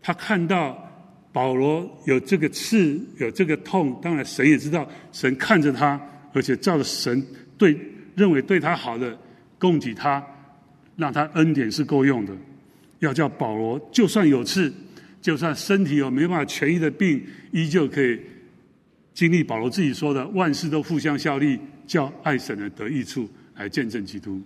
[0.00, 0.90] 他看到
[1.34, 6.00] 保罗有这个刺，有这个痛，当然神也知道，神看着他，
[6.38, 7.22] 而且照着神
[7.58, 7.76] 对
[8.14, 9.18] 认为对他好的
[9.58, 10.24] 供给他，
[10.96, 12.32] 让他恩典是够用的。
[13.00, 14.72] 要叫保罗就算有刺，
[15.20, 18.20] 就算身体有没办法痊愈的病，依旧可以
[19.12, 23.28] 经历保罗自己说的万事都互相效力，叫爱神的得益处。
[23.58, 24.40] 来见证基督，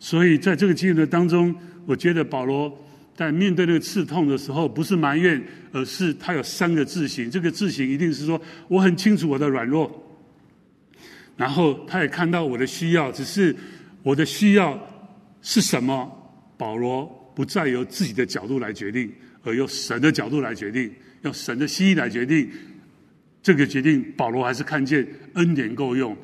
[0.00, 2.76] 所以在这个经历的当中，我觉得保罗
[3.14, 5.40] 在面对那个刺痛的时候，不是埋怨，
[5.70, 7.30] 而是他有三个自省。
[7.30, 10.05] 这个自省一定是说，我很清楚我的软弱，
[11.36, 13.54] 然后他也看到我的需要，只是
[14.02, 14.78] 我的需要
[15.42, 16.12] 是什么？
[16.58, 19.12] 保罗不再由自己的角度来决定，
[19.42, 20.90] 而由神的角度来决定，
[21.22, 22.48] 用神的心意来决定。
[23.42, 26.16] 这个决定，保罗还是看见恩典够用。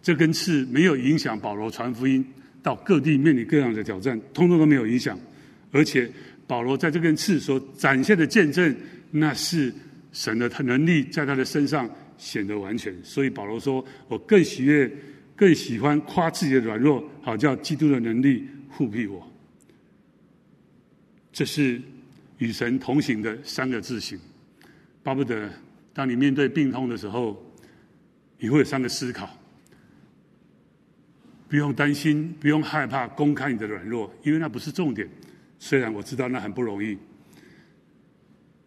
[0.00, 2.24] 这根刺没有影响保罗传福音
[2.62, 5.18] 到各地，面临各样的挑战，通通都没有影响。
[5.72, 6.10] 而且
[6.46, 8.74] 保罗在这根刺所展现的见证，
[9.10, 9.74] 那是
[10.12, 11.90] 神的能力在他的身上
[12.20, 12.94] 显得完全。
[13.02, 14.88] 所以保罗说：“我更喜悦。”
[15.40, 19.26] 更喜欢夸自己的软弱，好叫基督的能力护庇我。
[21.32, 21.80] 这是
[22.36, 24.20] 与神同行的三个字型。
[25.02, 25.48] 巴不得
[25.94, 27.42] 当你面对病痛的时候，
[28.38, 29.34] 你会有三个思考：
[31.48, 35.08] 不用担心，不用害怕公开你的软弱，因为那不是重点。
[35.58, 36.98] 虽然我知道那很不容易。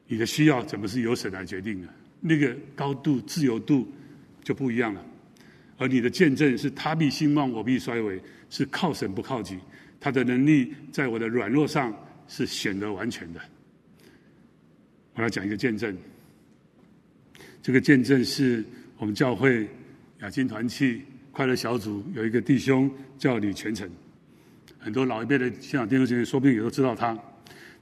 [0.08, 1.88] 你的需要怎么是由神来决定的？
[2.26, 3.86] 那个高度、自由度
[4.42, 5.06] 就不一样了。
[5.78, 8.18] 而你的见证是他必兴旺，我必衰微，
[8.50, 9.60] 是靠神不靠己。
[10.00, 11.94] 他的能力在我的软弱上
[12.28, 13.42] 是显得完全的。
[15.16, 15.96] 我要讲一个见证，
[17.62, 18.64] 这个见证是
[18.98, 19.68] 我们教会
[20.22, 21.02] 亚金团契
[21.32, 23.90] 快乐小组有一个弟兄叫李全成，
[24.80, 27.18] 很多老一辈的现场弟兄姐妹说不定也都知道他。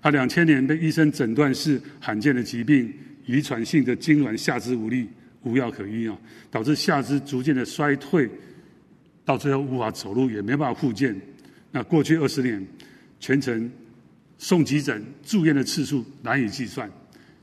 [0.01, 2.91] 他两千年被医生诊断是罕见的疾病，
[3.25, 5.09] 遗传性的痉挛下肢无力。
[5.43, 6.15] 无药可医啊，
[6.51, 8.29] 导致下肢逐渐的衰退，
[9.25, 11.19] 到最后无法走路，也没办法复健。
[11.71, 12.63] 那过去二十年，
[13.19, 13.71] 全程
[14.37, 16.87] 送急诊、住院的次数难以计算，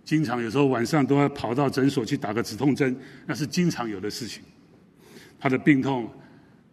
[0.04, 4.44] 经常有时候晚上都要跑到诊所去打个止痛针，那是经常有的事情。
[5.40, 6.08] 他的病痛，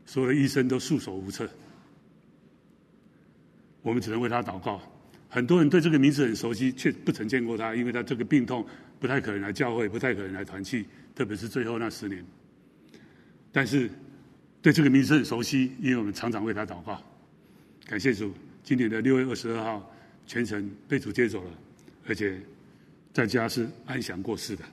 [0.06, 1.50] 所有的医生都束手无策，
[3.82, 4.80] 我们只能为他祷告。
[5.28, 8.64] 很多人对这个名字很熟悉，却不曾见过他，因为他这个病痛
[9.06, 10.84] 不太可能来教会，不太可能来团契。
[11.14, 12.26] 特别是最后那十年，
[13.52, 13.88] 但是
[14.64, 17.00] 对这个名字很熟悉，因为我们常常为他祷告。
[17.86, 18.34] 感谢主，
[18.64, 19.96] 今年的六月二十二号，
[20.26, 21.52] 全程被主接走了，
[22.08, 22.42] 而且
[23.14, 24.64] 在家是安详过世的。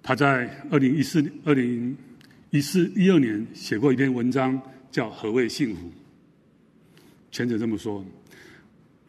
[0.00, 1.96] 他在二零一四、二零
[2.50, 4.62] 一四、一二年写过一篇文章，
[4.92, 5.88] 叫《何谓幸福》。
[7.32, 8.04] 全程这么说。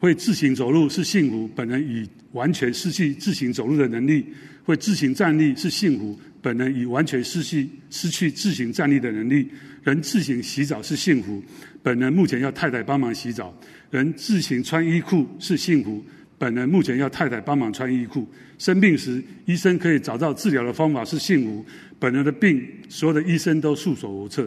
[0.00, 4.24] 会自行走路是幸福，本人已完全失去自行走路的能力；
[4.64, 9.44] 会自行站立是幸福，本人已完全失去失去自行站立的能力；
[9.84, 11.42] 人自行洗澡是幸福，
[11.82, 13.54] 本人目前要太太帮忙洗澡；
[13.90, 16.02] 人自行穿衣裤是幸福，
[16.38, 18.22] 本人目前要太太帮忙穿衣裤；
[18.56, 21.62] 生病时医生可以找到治疗的方法是幸福，
[21.98, 24.44] 本人的病所有的医生都束手无策；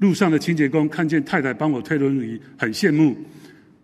[0.00, 3.16] 路上的清洁工看见太太帮我推轮椅，很羡慕。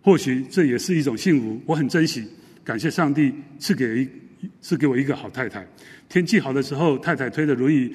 [0.03, 2.27] 或许这也是一种幸福，我很珍惜，
[2.61, 4.09] 感谢上帝赐给一
[4.59, 5.65] 赐给我一个好太太。
[6.09, 7.89] 天气好的时候，太太推着轮椅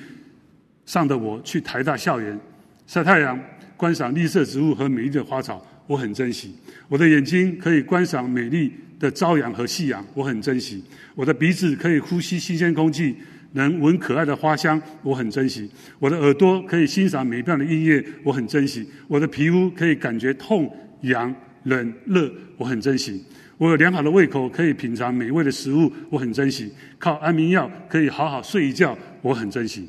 [0.86, 2.40] 上的我去台大校园
[2.86, 3.38] 晒太阳，
[3.76, 6.54] 观赏绿色植物和美丽的花草，我很珍惜。
[6.88, 10.82] 我的眼睛可以观赏美丽的朝阳和夕阳，我很珍惜。
[11.14, 13.14] 我的鼻子可以呼吸新鲜空气，
[13.52, 15.70] 能闻可爱的花香，我很珍惜。
[15.98, 18.88] 我的耳朵可以欣赏美妙的音乐，我很珍惜。
[19.06, 21.34] 我的皮肤可以感觉痛痒。
[21.64, 23.20] 冷热，我很珍惜；
[23.56, 29.88] 我有良好的胃口，可以品尝美味的食物，我很珍惜；靠安眠药可以好好睡一觉，我很珍惜。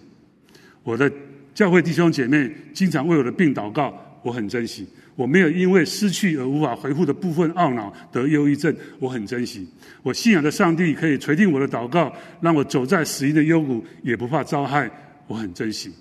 [0.84, 1.12] 我的
[1.54, 4.88] 教会弟兄姐妹经常为我的病祷告，我很珍惜。
[5.16, 9.68] 我没有因为失去而无法回复的部分懊恼得忧郁症，我很珍惜。
[10.02, 14.90] 我信仰的上帝可以垂听我的祷告，让我走在死荫的幽谷也不怕遭害，
[15.28, 15.92] 我很珍惜。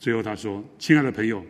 [0.00, 1.44] 最后他说：“亲爱的朋友，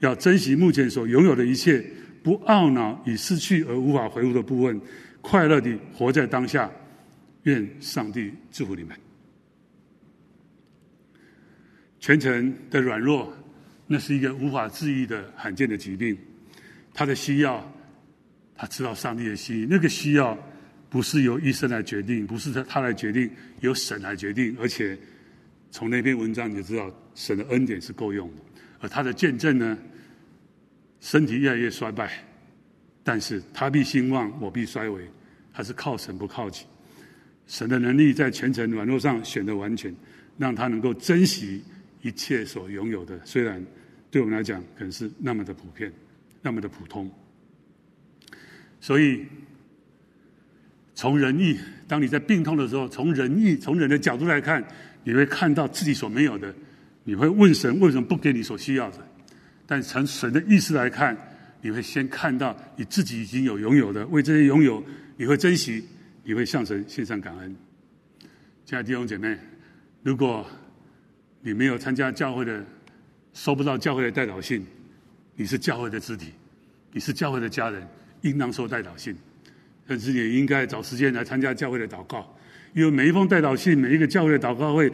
[0.00, 1.84] 要珍惜目前所拥有的一切。”
[2.24, 4.80] 不懊恼已失去而无法回复的部分，
[5.20, 6.68] 快乐地活在当下。
[7.42, 8.96] 愿上帝祝福你们。
[12.00, 13.30] 全程的软弱，
[13.86, 16.16] 那是一个无法治愈的罕见的疾病。
[16.94, 17.62] 他的需要，
[18.56, 19.66] 他知道上帝的心意。
[19.68, 20.34] 那个需要
[20.88, 23.30] 不是由医生来决定，不是他他来决定，
[23.60, 24.56] 由神来决定。
[24.58, 24.98] 而且
[25.70, 28.36] 从那篇文章你就知道，神的恩典是够用的。
[28.80, 29.76] 而他的见证呢？
[31.04, 32.10] 身体越来越衰败，
[33.02, 35.06] 但是他必兴旺，我必衰微。
[35.52, 36.64] 他是靠神不靠己，
[37.46, 39.94] 神的能力在全程软弱上显得完全，
[40.38, 41.62] 让他能够珍惜
[42.00, 43.20] 一切所拥有的。
[43.22, 43.62] 虽然
[44.10, 45.92] 对我们来讲可能是那么的普遍，
[46.40, 47.08] 那么的普通。
[48.80, 49.26] 所以
[50.94, 54.66] 从仁义，当你在病痛的时候，从仁义，从人的角度来看，
[55.04, 56.52] 你会看到自己所没有的，
[57.04, 59.03] 你会问神为什么不给你所需要的。
[59.66, 61.16] 但从神的意思来看，
[61.60, 64.82] 你会先看到你自己已经有拥有的，为这些拥有，
[65.16, 65.84] 你会珍惜，
[66.22, 67.56] 你会向神献上感恩。
[68.64, 69.38] 亲爱的弟兄姐妹，
[70.02, 70.46] 如果
[71.40, 72.64] 你没有参加教会的
[73.32, 74.64] 收不到教会的代祷信，
[75.36, 76.32] 你是教会的肢体，
[76.92, 77.86] 你是教会的家人，
[78.22, 79.16] 应当收代祷信。
[79.86, 82.34] 但是也应该找时间来参加教会的祷告，
[82.72, 84.90] 因为每一封代祷信，每一个教会的祷告会，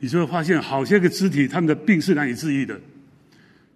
[0.00, 2.80] 你就会发现，好些个肢体他们的病是难以治愈的，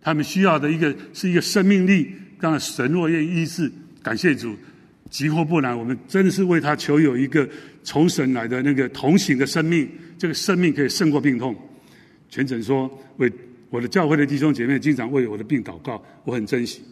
[0.07, 2.15] 他们需要的一个是一个生命力。
[2.39, 3.69] 当然，神若愿医治，
[4.05, 4.55] 感谢主，
[5.11, 7.49] 急或不难，我们真的是为他求有一个
[7.83, 11.57] 从神来的那个同行的生命，这个生命可以胜过病痛。
[12.29, 13.29] 全程说为
[13.69, 16.83] 我的教会的弟兄姐妹经常为我的病祷告，我很珍惜。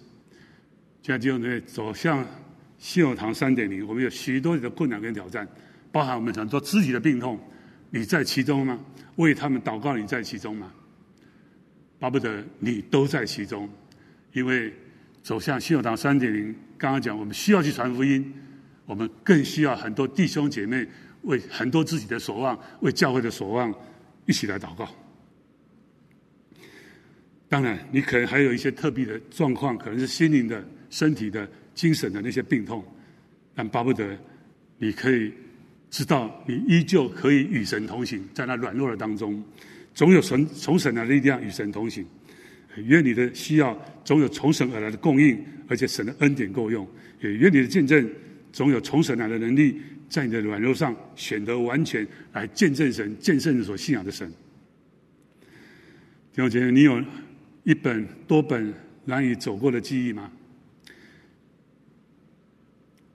[1.00, 2.26] 现在弟兄姐妹走向。
[2.76, 5.48] 信友堂三点零，我们有许多的困难跟挑战，
[5.90, 7.38] 包含我们很多肢体的病痛，
[7.90, 8.78] 你在其中吗？
[9.14, 10.70] 为他们祷告，你在其中吗？
[12.04, 13.66] 巴不得你都在其中，
[14.34, 14.70] 因为
[15.22, 18.30] 走向信友堂三点零，刚刚讲我们需要去传福音，
[18.84, 20.86] 我们更需要很多弟兄姐妹
[21.22, 23.74] 为很多自己的所望，为教会的所望
[24.26, 24.86] 一起来祷告。
[27.48, 31.48] 当然，你可能还有一些特别的状况，可能是心灵的、身体的。
[31.74, 32.84] 精神的那些病痛，
[33.52, 34.16] 但巴不得
[34.78, 35.32] 你可以
[35.90, 39.42] 知道，你依旧可以与神同行，在那软弱的当中，
[39.94, 42.04] 总有神从神来的力量与神同行。
[42.76, 45.38] 愿你的需要总有从神而来的供应，
[45.68, 46.86] 而且神的恩典够用。
[47.20, 48.10] 也愿你的见证
[48.52, 54.28] 总有从神来的能力，在你的软弱上选得完全，来见证神，见证你所信仰的神。
[56.32, 57.00] 弟兄姐妹，你有
[57.62, 60.30] 一本多本难以走过的记忆吗？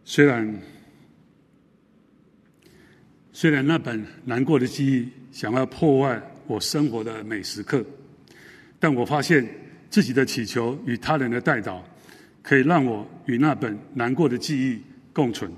[0.06, 0.62] 虽然，
[3.34, 7.86] 虽然那本难过的记忆想要破坏我生活的每时刻，
[8.80, 9.48] 但我发现
[9.88, 11.80] 自己的祈求与他人的代祷，
[12.42, 14.82] 可以让我与那本难过的记忆
[15.14, 15.52] 共存，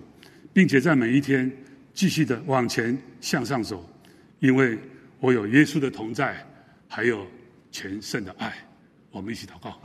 [0.52, 1.50] 并且在每一天
[1.94, 3.90] 继续的往前向上走，
[4.40, 4.78] 因为
[5.22, 6.46] 我有耶稣的同在，
[6.90, 7.26] 还有
[7.72, 8.54] 全胜的爱。
[9.12, 9.80] 我们一起祷告。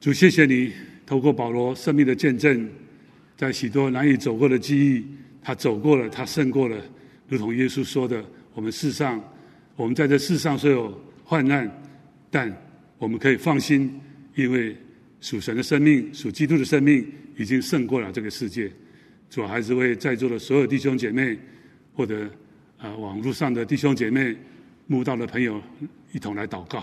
[0.00, 0.72] 主，谢谢你
[1.04, 2.66] 透过保罗生命的见证，
[3.36, 5.04] 在许多难以走过的记忆，
[5.42, 6.82] 他走过了，他胜过了。
[7.30, 8.24] 如同耶稣说的
[8.54, 9.22] ：“我们世上，
[9.76, 11.70] 我们在这世上虽有患难，
[12.28, 12.52] 但
[12.98, 14.00] 我们可以放心，
[14.34, 14.76] 因为
[15.20, 18.68] 属神的生命、属基督的生命已经胜过了这个世界。”
[19.30, 21.38] 主，还是为在座的所有弟兄姐妹，
[21.94, 22.24] 或者
[22.76, 24.36] 啊、呃、网络上的弟兄姐妹、
[24.88, 25.62] 慕道的朋友
[26.10, 26.82] 一同来祷告。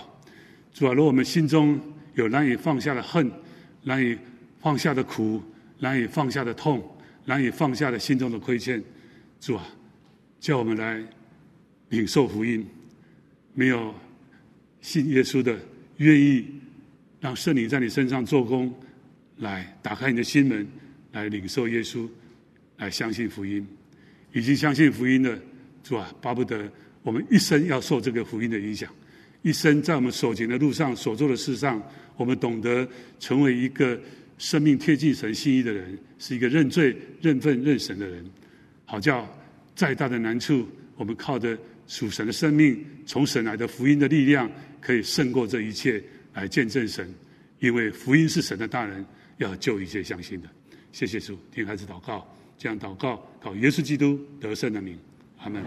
[0.74, 1.78] 主啊，如果我们心中，
[2.16, 3.30] 有难以放下的恨，
[3.84, 4.18] 难以
[4.62, 5.44] 放下的苦，
[5.80, 6.82] 难以放下的痛，
[7.26, 8.82] 难以放下的心中的亏欠，
[9.42, 9.68] 主啊，
[10.40, 11.04] 叫我们来
[11.90, 12.66] 领受福音。
[13.54, 13.94] 没有
[14.82, 15.58] 信耶稣的，
[15.98, 16.46] 愿意
[17.20, 18.74] 让圣灵在你身上做工，
[19.38, 20.68] 来打开你的心门，
[21.12, 22.08] 来领受耶稣，
[22.78, 23.66] 来相信福音。
[24.34, 25.40] 已经相信福音的，
[25.84, 28.94] 主啊，巴不得我们一生要受这个福音的影响，
[29.42, 31.82] 一生在我们所行的路上所做的事上。
[32.16, 32.88] 我们懂得
[33.20, 34.00] 成为一个
[34.40, 38.26] 生命贴近神心意的人，是一个认罪、认份、认神的人。
[38.86, 39.28] 好叫
[39.78, 41.56] 再大的难处，我们靠着
[41.86, 44.50] 属神的生命，从神来的福音的力量，
[44.82, 47.08] 可以胜过这一切，来见证神。
[47.60, 49.06] 因为福音是神的大人，
[49.38, 50.50] 要救一切相信的。
[50.92, 52.28] 谢谢主，听孩子祷告，
[52.58, 54.98] 这样祷告，靠耶稣基督得胜的名，
[55.38, 55.64] 阿门。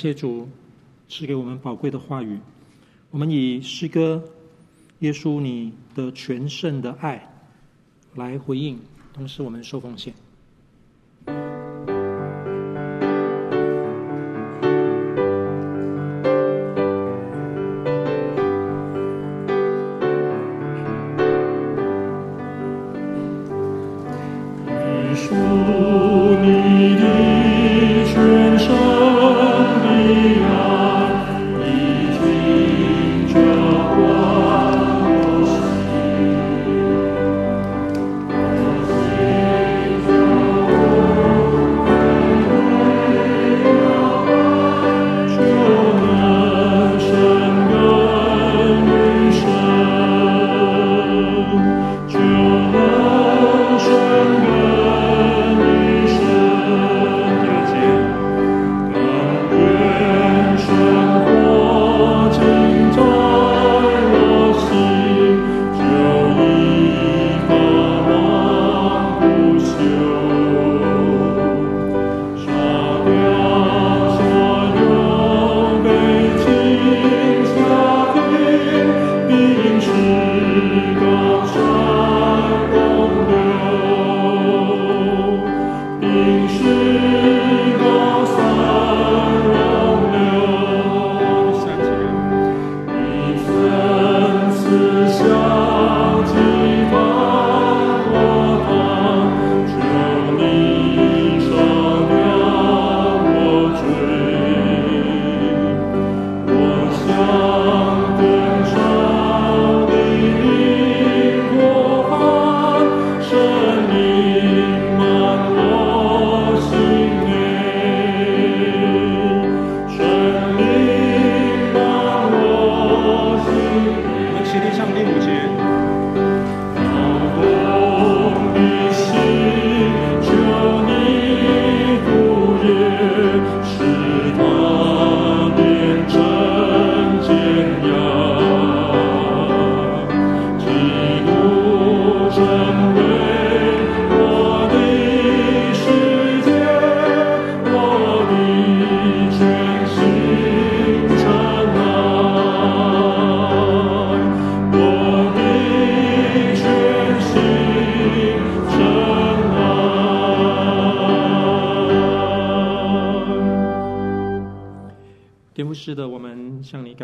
[0.00, 0.48] 谢主
[1.10, 2.38] 赐给我们宝贵的话语，
[3.10, 4.24] 我们以诗歌
[5.00, 7.30] 耶稣你的全盛的爱
[8.14, 8.78] 来回应，
[9.12, 10.14] 同时我们受奉献。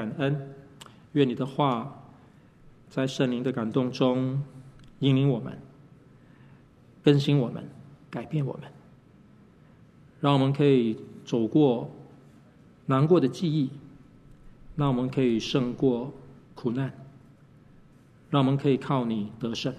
[0.06, 0.54] 感恩
[1.12, 2.04] 愿你的话
[2.88, 4.40] 在圣灵的感动中
[5.00, 5.58] 引领我们、
[7.02, 7.68] 更新我们、
[8.08, 8.70] 改变我们，
[10.20, 11.90] 让我们可以走过
[12.86, 13.70] 难过的记忆，
[14.76, 16.14] 让我们可以胜过
[16.54, 16.92] 苦难，
[18.30, 19.74] 让我们可以靠你得胜。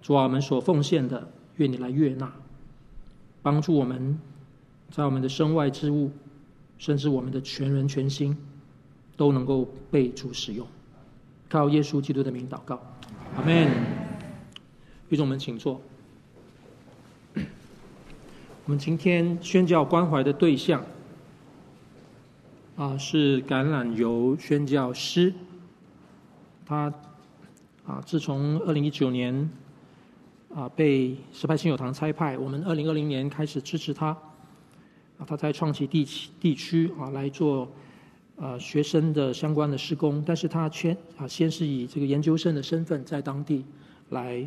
[0.00, 2.32] 主啊，我们所奉献的，愿你来悦纳，
[3.42, 4.18] 帮助我们
[4.90, 6.12] 在我们的身外之物，
[6.78, 8.36] 甚至我们的全人全心。
[9.16, 10.66] 都能够被主使用，
[11.48, 12.80] 靠耶稣基督的名祷告，
[13.34, 13.70] 阿门。
[15.08, 15.80] 弟兄们，请坐。
[17.34, 17.42] 我
[18.66, 20.84] 们今天宣教关怀的对象
[22.76, 25.32] 啊，是橄榄油宣教师。
[26.66, 26.92] 他
[27.86, 29.48] 啊，自从二零一九年
[30.54, 37.66] 啊被石牌信友堂差派，我们二零二零年开始支持他啊，他在创奇地区地区啊来做。
[38.38, 43.64] 呃，学生的相关的施工，但是他先啊，先是以这个研究生的身份在当地
[44.10, 44.46] 来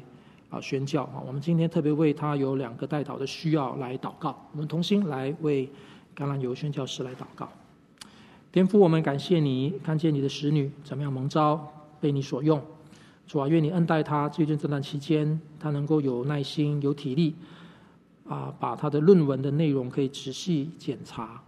[0.51, 1.23] 啊宣教啊。
[1.25, 5.67] 我们今天特别为他有两个代祷的需要来祷告，我们同心来为
[6.15, 7.49] 橄榄油宣教师来祷告。
[8.51, 11.59] 天父，我们感谢你，看见你的使女怎么样蒙召
[11.99, 12.61] 被你所用，
[13.25, 17.33] 主啊，愿你恩待他最近这段期间，他能够有耐心、有体力
[18.27, 21.41] 啊，把他的论文的内容可以仔细检查。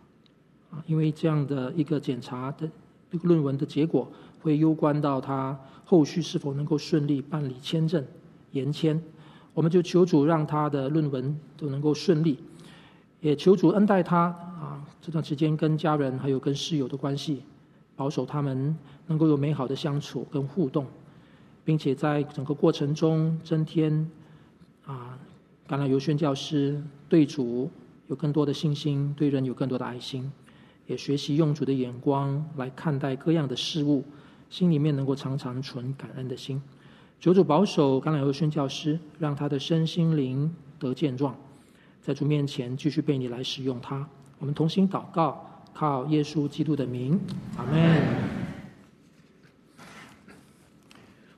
[0.71, 2.69] 啊，因为这样的一个检查的
[3.11, 4.09] 这个论文的结果，
[4.41, 8.03] 会攸关到他后续是否能够顺利办理签证
[8.51, 9.01] 延签。
[9.53, 12.39] 我们就求主让他的论文都能够顺利，
[13.19, 17.43] 也求主恩待他啊，这段时间跟家人还有跟室友的关系，
[17.97, 18.73] 保守他们
[19.07, 20.87] 能够有美好的相处跟互动，
[21.65, 24.09] 并且在整个过程中增添
[24.85, 25.19] 啊，
[25.67, 27.69] 橄榄油宣教师对主
[28.07, 30.31] 有更多的信心，对人有更多的爱心。
[30.91, 34.03] 也学习用主的眼光来看待各样的事物，
[34.49, 36.61] 心里面能够常常存感恩的心。
[37.17, 41.33] 求主保守橄榄油宣教师，让他的身心灵得健壮，
[42.01, 44.05] 在主面前继续被你来使用他。
[44.37, 47.17] 我们同心祷告，靠耶稣基督的名，
[47.55, 48.03] 阿门。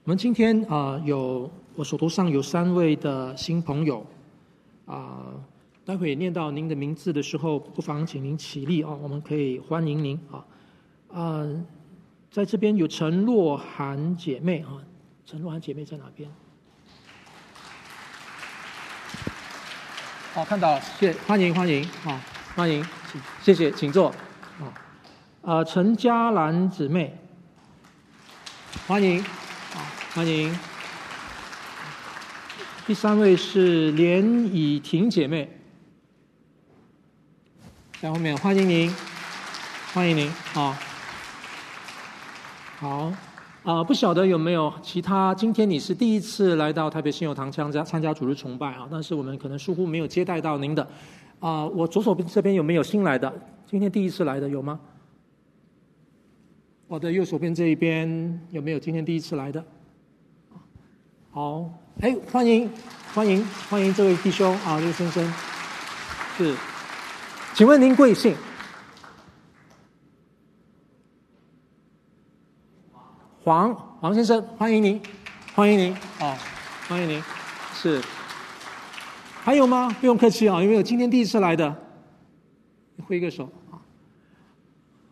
[0.03, 4.03] 我们今天啊、有我手头上有三位的新朋友
[4.88, 5.27] 啊、
[5.85, 10.38] 待会念到您的名字的时候，不妨请您起立啊、哦，我们可以欢迎您啊。
[11.10, 11.65] 啊、呃，
[12.31, 14.80] 在这边有陈若涵姐妹啊，
[15.26, 16.31] 陈若涵姐妹在哪边？
[20.34, 22.22] 好、看到了，谢欢迎欢迎啊。
[22.55, 22.85] 欢迎，
[23.41, 24.07] 谢谢，请坐。
[24.60, 24.73] 啊，
[25.41, 27.14] 呃，陈嘉兰姊妹，
[28.88, 29.84] 欢迎，啊，
[30.14, 30.57] 欢迎。
[32.88, 34.23] 第三位是连
[34.55, 35.49] 以婷姐妹，
[38.03, 38.93] 在后面，欢迎您，
[39.93, 40.77] 欢迎您，啊，
[42.77, 43.09] 好，
[43.63, 45.34] 啊、不晓得有没有其他？
[45.34, 50.85] 今天你是第一次来到台北信友堂参加参加主日崇拜啊，但是我们可能疏忽没有接待到您的。
[51.39, 53.34] 啊，我左手边这边有没有新来的？
[53.65, 54.77] 今天第一次来的有吗？
[56.89, 59.63] 我的右手边这一边有没有今天第一次来的？
[61.31, 61.69] 好，
[62.01, 62.69] 哎，欢迎，
[63.13, 65.34] 欢迎，欢迎这位弟兄啊，这位先生，
[66.38, 66.53] 是，
[67.53, 68.35] 请问您贵姓？
[73.43, 74.99] 黄，黄先生，欢迎您，
[75.53, 76.35] 欢迎您，啊，
[76.88, 77.21] 欢迎您，
[77.73, 78.01] 是。
[79.43, 79.95] 还有吗？
[79.99, 81.75] 不用客气啊，有没有今天第一次来的？
[83.05, 83.77] 挥个手啊！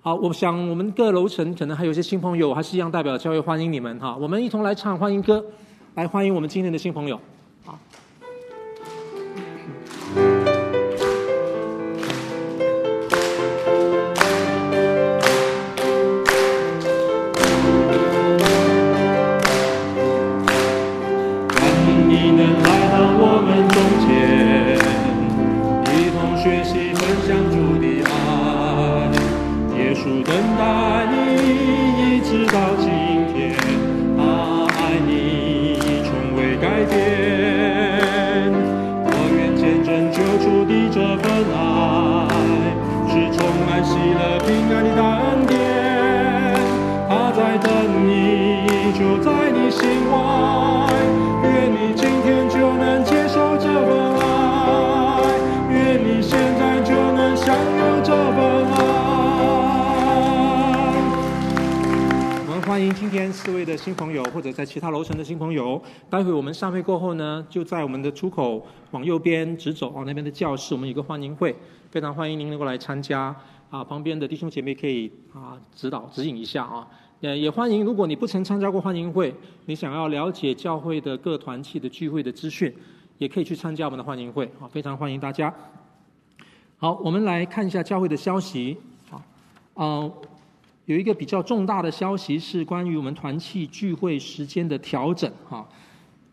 [0.01, 4.15] 好，我想我们各楼层可能还有一些新朋友，还是一样代表教会欢迎你们哈。
[4.15, 5.45] 我们一同来唱欢迎歌，
[5.93, 7.21] 来欢迎我们今天的新朋友。
[62.93, 71.55] 今天四位的新朋友或者在其他楼层的新朋友，待会我们散会过后呢，就在我们的出口往右边直走，往那边的教室，我们有个欢迎会，
[71.89, 73.33] 非常欢迎您能够来参加
[73.69, 73.81] 啊！
[73.81, 76.85] 旁边的弟兄姐妹可以啊指导指引一下啊，
[77.21, 79.33] 也也欢迎，如果你不曾参加过欢迎会，
[79.65, 82.73] 你想要了解教会的各团契的聚会的资讯，
[83.19, 84.67] 也可以去参加我们的欢迎会啊！
[84.67, 85.53] 非常欢迎大家。
[86.77, 88.77] 好，我们来看一下教会的消息
[89.09, 89.23] 啊，
[89.75, 90.11] 嗯。
[90.85, 95.65] 有一个比较重大的消息是关于我们团契聚会时间的调整哈。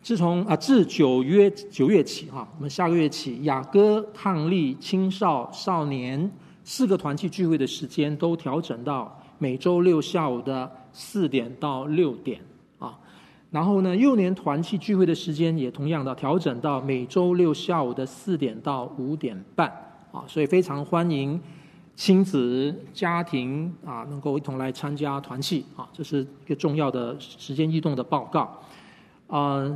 [0.01, 6.31] 自从啊自九月九月起哈，我们下个月起雅歌、抗力、青少、少年
[6.65, 12.41] 四个团契聚会的时间都调整到每周六下午的四点到六点
[12.79, 12.99] 啊。
[13.51, 19.69] 然后呢，幼年团契聚会的时间也同样的调整到每周六下午的四点到五点半
[20.11, 20.25] 啊。
[20.27, 21.39] 所以非常欢迎。
[21.99, 28.57] 亲子家庭啊，能够一同来参加团契啊，这是一个重要的时间异动的报告。
[29.27, 29.69] 啊，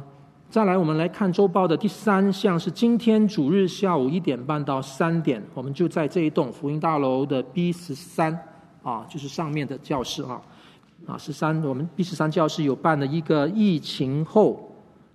[0.48, 8.32] 再来我们来看周报的第三项是今天主日下午一点半到三点，我们就在这一栋福音大楼的 B 十三
[8.84, 10.40] 啊，就是上面的教室啊，
[11.08, 14.72] 啊十三，我们 B 十三教室有办了一个疫情后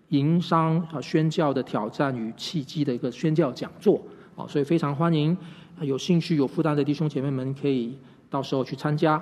[0.10, 4.02] 营商啊宣教的挑战与契机的一个宣教讲座
[4.36, 5.36] 啊，所以非常欢迎。
[5.82, 7.98] 有兴趣、有负担的弟兄姐妹们，可以
[8.30, 9.22] 到时候去参加。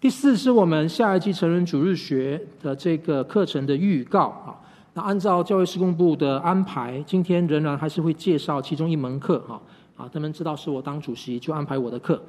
[0.00, 4.54] 第四是我们下一季成人主日学的这个课程的预告啊。
[4.92, 9.60] 那按照教育事工部的安排，今天仍然还是会介绍其中一门课哈
[9.96, 10.08] 啊。
[10.12, 12.22] 他们知道是我当主席，就安排我的课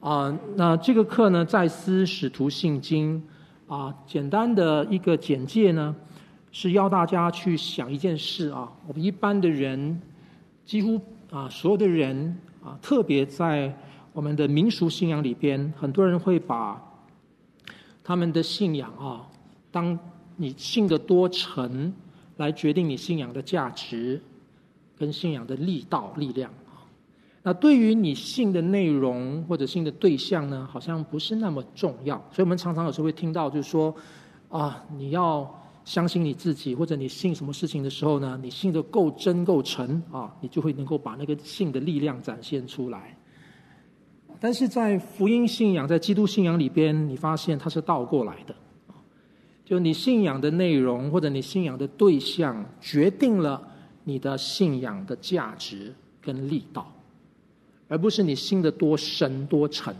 [0.00, 0.36] 啊。
[0.56, 3.22] 那这个课呢，在思使徒信经
[3.68, 5.94] 啊，简单的一个简介呢，
[6.50, 8.68] 是要大家去想一件事啊。
[8.88, 10.00] 我们一般的人，
[10.64, 12.36] 几乎啊，所有的人。
[12.64, 13.76] 啊，特别在
[14.12, 16.80] 我们的民俗信仰里边，很多人会把
[18.04, 19.26] 他们的信仰啊，
[19.70, 19.98] 当
[20.36, 21.92] 你信的多诚，
[22.36, 24.20] 来决定你信仰的价值
[24.96, 26.86] 跟信仰的力道力量啊。
[27.42, 32.16] 那对于你信的内容或者信的对象呢，好像不是那么重要。
[32.30, 33.94] 所以我们常常有时候会听到，就是说
[34.48, 35.61] 啊，你要。
[35.84, 38.38] 相信你自己，或者你信什么事情的时候呢？
[38.42, 43.16] 你信得够真够诚啊，你就会能够把那个信的力量展现出来。
[44.40, 48.54] 但是在福音信仰、在基督信仰里边，你发现它是倒过来的。
[49.64, 53.62] 就你信仰的内容或者你信仰的对象，决定了
[54.04, 56.92] 你的信仰的价值跟力道，
[57.88, 59.94] 而不是你信的多深多沉。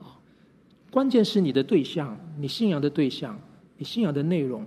[0.00, 0.18] 啊，
[0.90, 3.38] 关键是你的对象，你信仰的对象，
[3.78, 4.66] 你信仰的内容，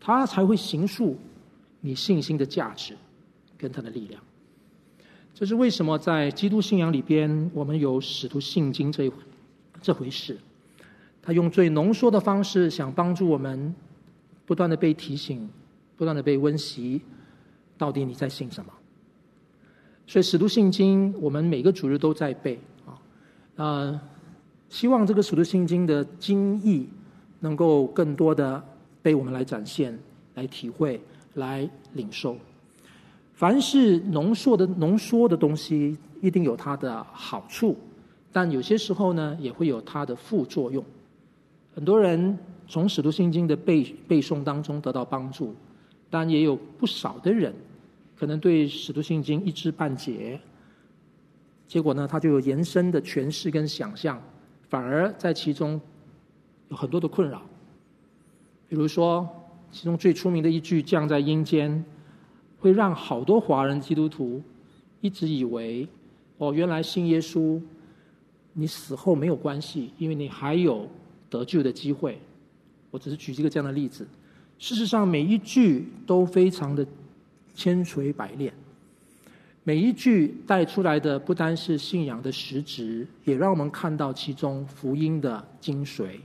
[0.00, 1.14] 他才会形塑
[1.80, 2.96] 你信心的价值
[3.58, 4.22] 跟他的力量。
[5.34, 9.16] 这是为什么在基督信仰里边，我们有使徒信经这一回
[9.82, 10.38] 这回事。
[11.22, 13.74] 他用最浓缩的方式，想帮助我们
[14.46, 15.48] 不断的被提醒，
[15.96, 17.02] 不断的被温习，
[17.76, 18.72] 到底你在信什么？
[20.06, 22.98] 所以《使徒信经》，我们每个主日都在背啊，
[23.56, 24.00] 呃，
[24.68, 26.88] 希望这个《使徒信经》的经义
[27.40, 28.62] 能够更多的
[29.02, 29.98] 被我们来展现、
[30.34, 31.00] 来体会、
[31.34, 32.36] 来领受。
[33.34, 37.76] 凡是浓缩的浓缩的东西，一定有它的好处，
[38.30, 40.84] 但有些时候呢，也会有它的副作用。
[41.74, 42.38] 很多人
[42.68, 45.54] 从《使徒信经》的背背诵当中得到帮助，
[46.10, 47.54] 但也有不少的人
[48.18, 50.38] 可能对《使徒信经》一知半解，
[51.66, 54.20] 结果呢，他就有延伸的诠释跟想象，
[54.68, 55.80] 反而在其中
[56.70, 57.42] 有很多的困扰。
[58.68, 59.28] 比如说，
[59.70, 61.84] 其中最出名的一句“降在阴间”，
[62.58, 64.42] 会让好多华人基督徒
[65.02, 65.86] 一直以为，
[66.38, 67.60] 哦，原来信耶稣，
[68.54, 70.88] 你死后没有关系，因为你还有。
[71.30, 72.18] 得救的机会，
[72.90, 74.04] 我只是举一个这样的例子。
[74.58, 76.84] 事实上，每一句都非常的
[77.54, 78.52] 千锤百炼，
[79.62, 86.18] 每一句带出来的不单是信仰的实质，也让我们看到其中福音的精髓。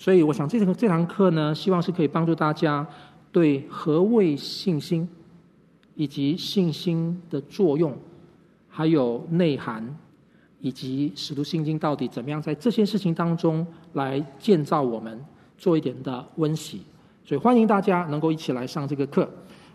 [0.00, 2.84] 所以，我想这堂这堂课呢，希望是可以帮助大家
[3.30, 5.06] 对何谓信心，
[5.94, 7.94] 以及信心的作用，
[8.68, 9.94] 还有内涵。
[10.62, 15.18] 以及使徒信经到底怎么样在这些事情当中来建造我们，
[15.56, 16.82] 做一点的温习，
[17.24, 19.26] 所以欢迎大家能够一起来上这个课。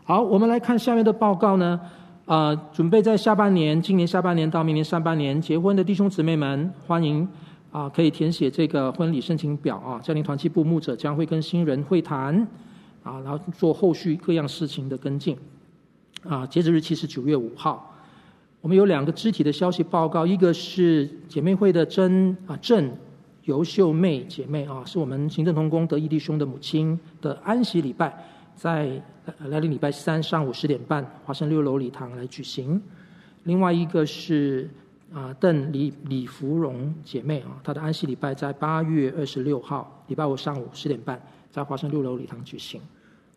[0.04, 1.82] 好，我们来看下面的报告呢。
[2.26, 7.28] 呃，准备在下半年，今年下半年到明年上半年结婚的弟兄姊妹们，欢迎
[7.76, 10.00] 啊、可以填写这个婚礼申请表啊。
[10.00, 12.34] 家庭团契部牧者将会跟新人会谈
[13.04, 15.38] 啊，然后做后续各样事情的跟进
[16.24, 16.48] 啊。
[16.48, 17.94] 截止日期是九月五号。
[18.62, 22.90] 我们有两个肢体的消息报告，一个是姐妹会的真啊郑
[23.44, 28.26] 尤秀妹姐妹啊，是我们行政同工得意弟兄的母亲的安息礼拜，
[28.56, 29.04] 在
[29.50, 32.82] 来临礼拜三上午十点半，华盛六楼礼堂来举行。
[33.44, 34.70] 另外一个是
[35.14, 41.22] 啊邓李李芙蓉姐妹啊，她的安息礼拜在八月二十六号礼拜五上午十点半，
[41.52, 42.82] 在华盛六楼礼堂举行。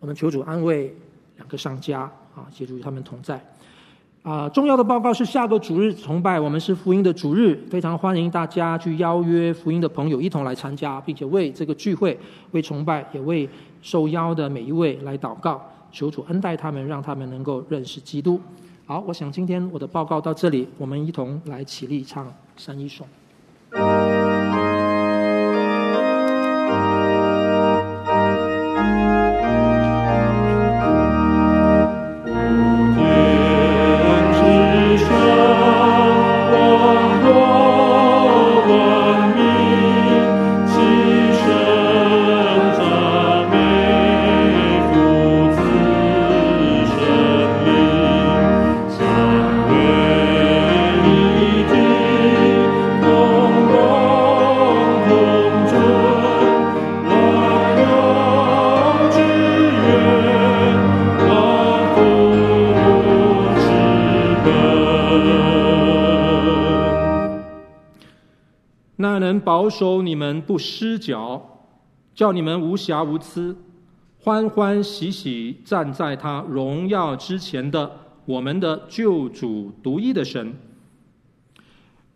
[0.01, 0.95] 我们求主安慰
[1.37, 2.01] 两个商家
[2.35, 3.41] 啊，协助他们同在。
[4.23, 12.19] 啊，重要的报告是下个主日崇拜，我们是福音的主日，非常欢迎大家去邀约福音的朋友一同来参加，并且为这个聚会、
[12.51, 13.49] 为崇拜，也为
[13.81, 18.41] 受邀的每一位来祷告，求主恩待他们，让他们能够认识基督。
[18.89, 23.07] 好，我想今天我的报告到这里，我们一同来起立唱三一颂。
[69.69, 71.67] 保守你们不失脚，
[72.15, 73.55] 叫你们无瑕无疵，
[74.19, 77.91] 欢欢喜喜站在他荣耀之前的
[78.25, 80.55] 我们的救主独一的神，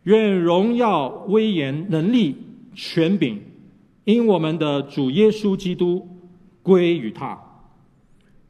[0.04, 2.38] 愿荣耀、威严、能力、
[2.74, 3.38] 权柄，
[4.04, 6.08] 因我们的主耶稣基督
[6.62, 7.38] 归于他，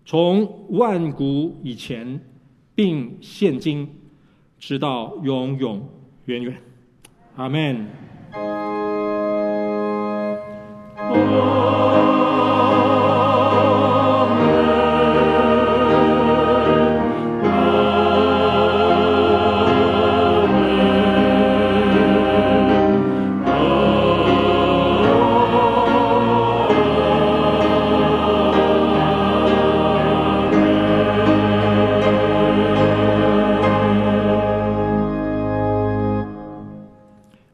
[0.05, 2.21] 从万古以前，
[2.77, 3.89] 并现今，
[4.61, 5.89] 直到永永
[6.27, 6.57] 远远。
[7.35, 8.12] 阿门。
[11.15, 11.19] 哦，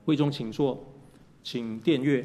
[0.04, 0.78] 魏忠，请坐，
[1.42, 2.24] 请电乐。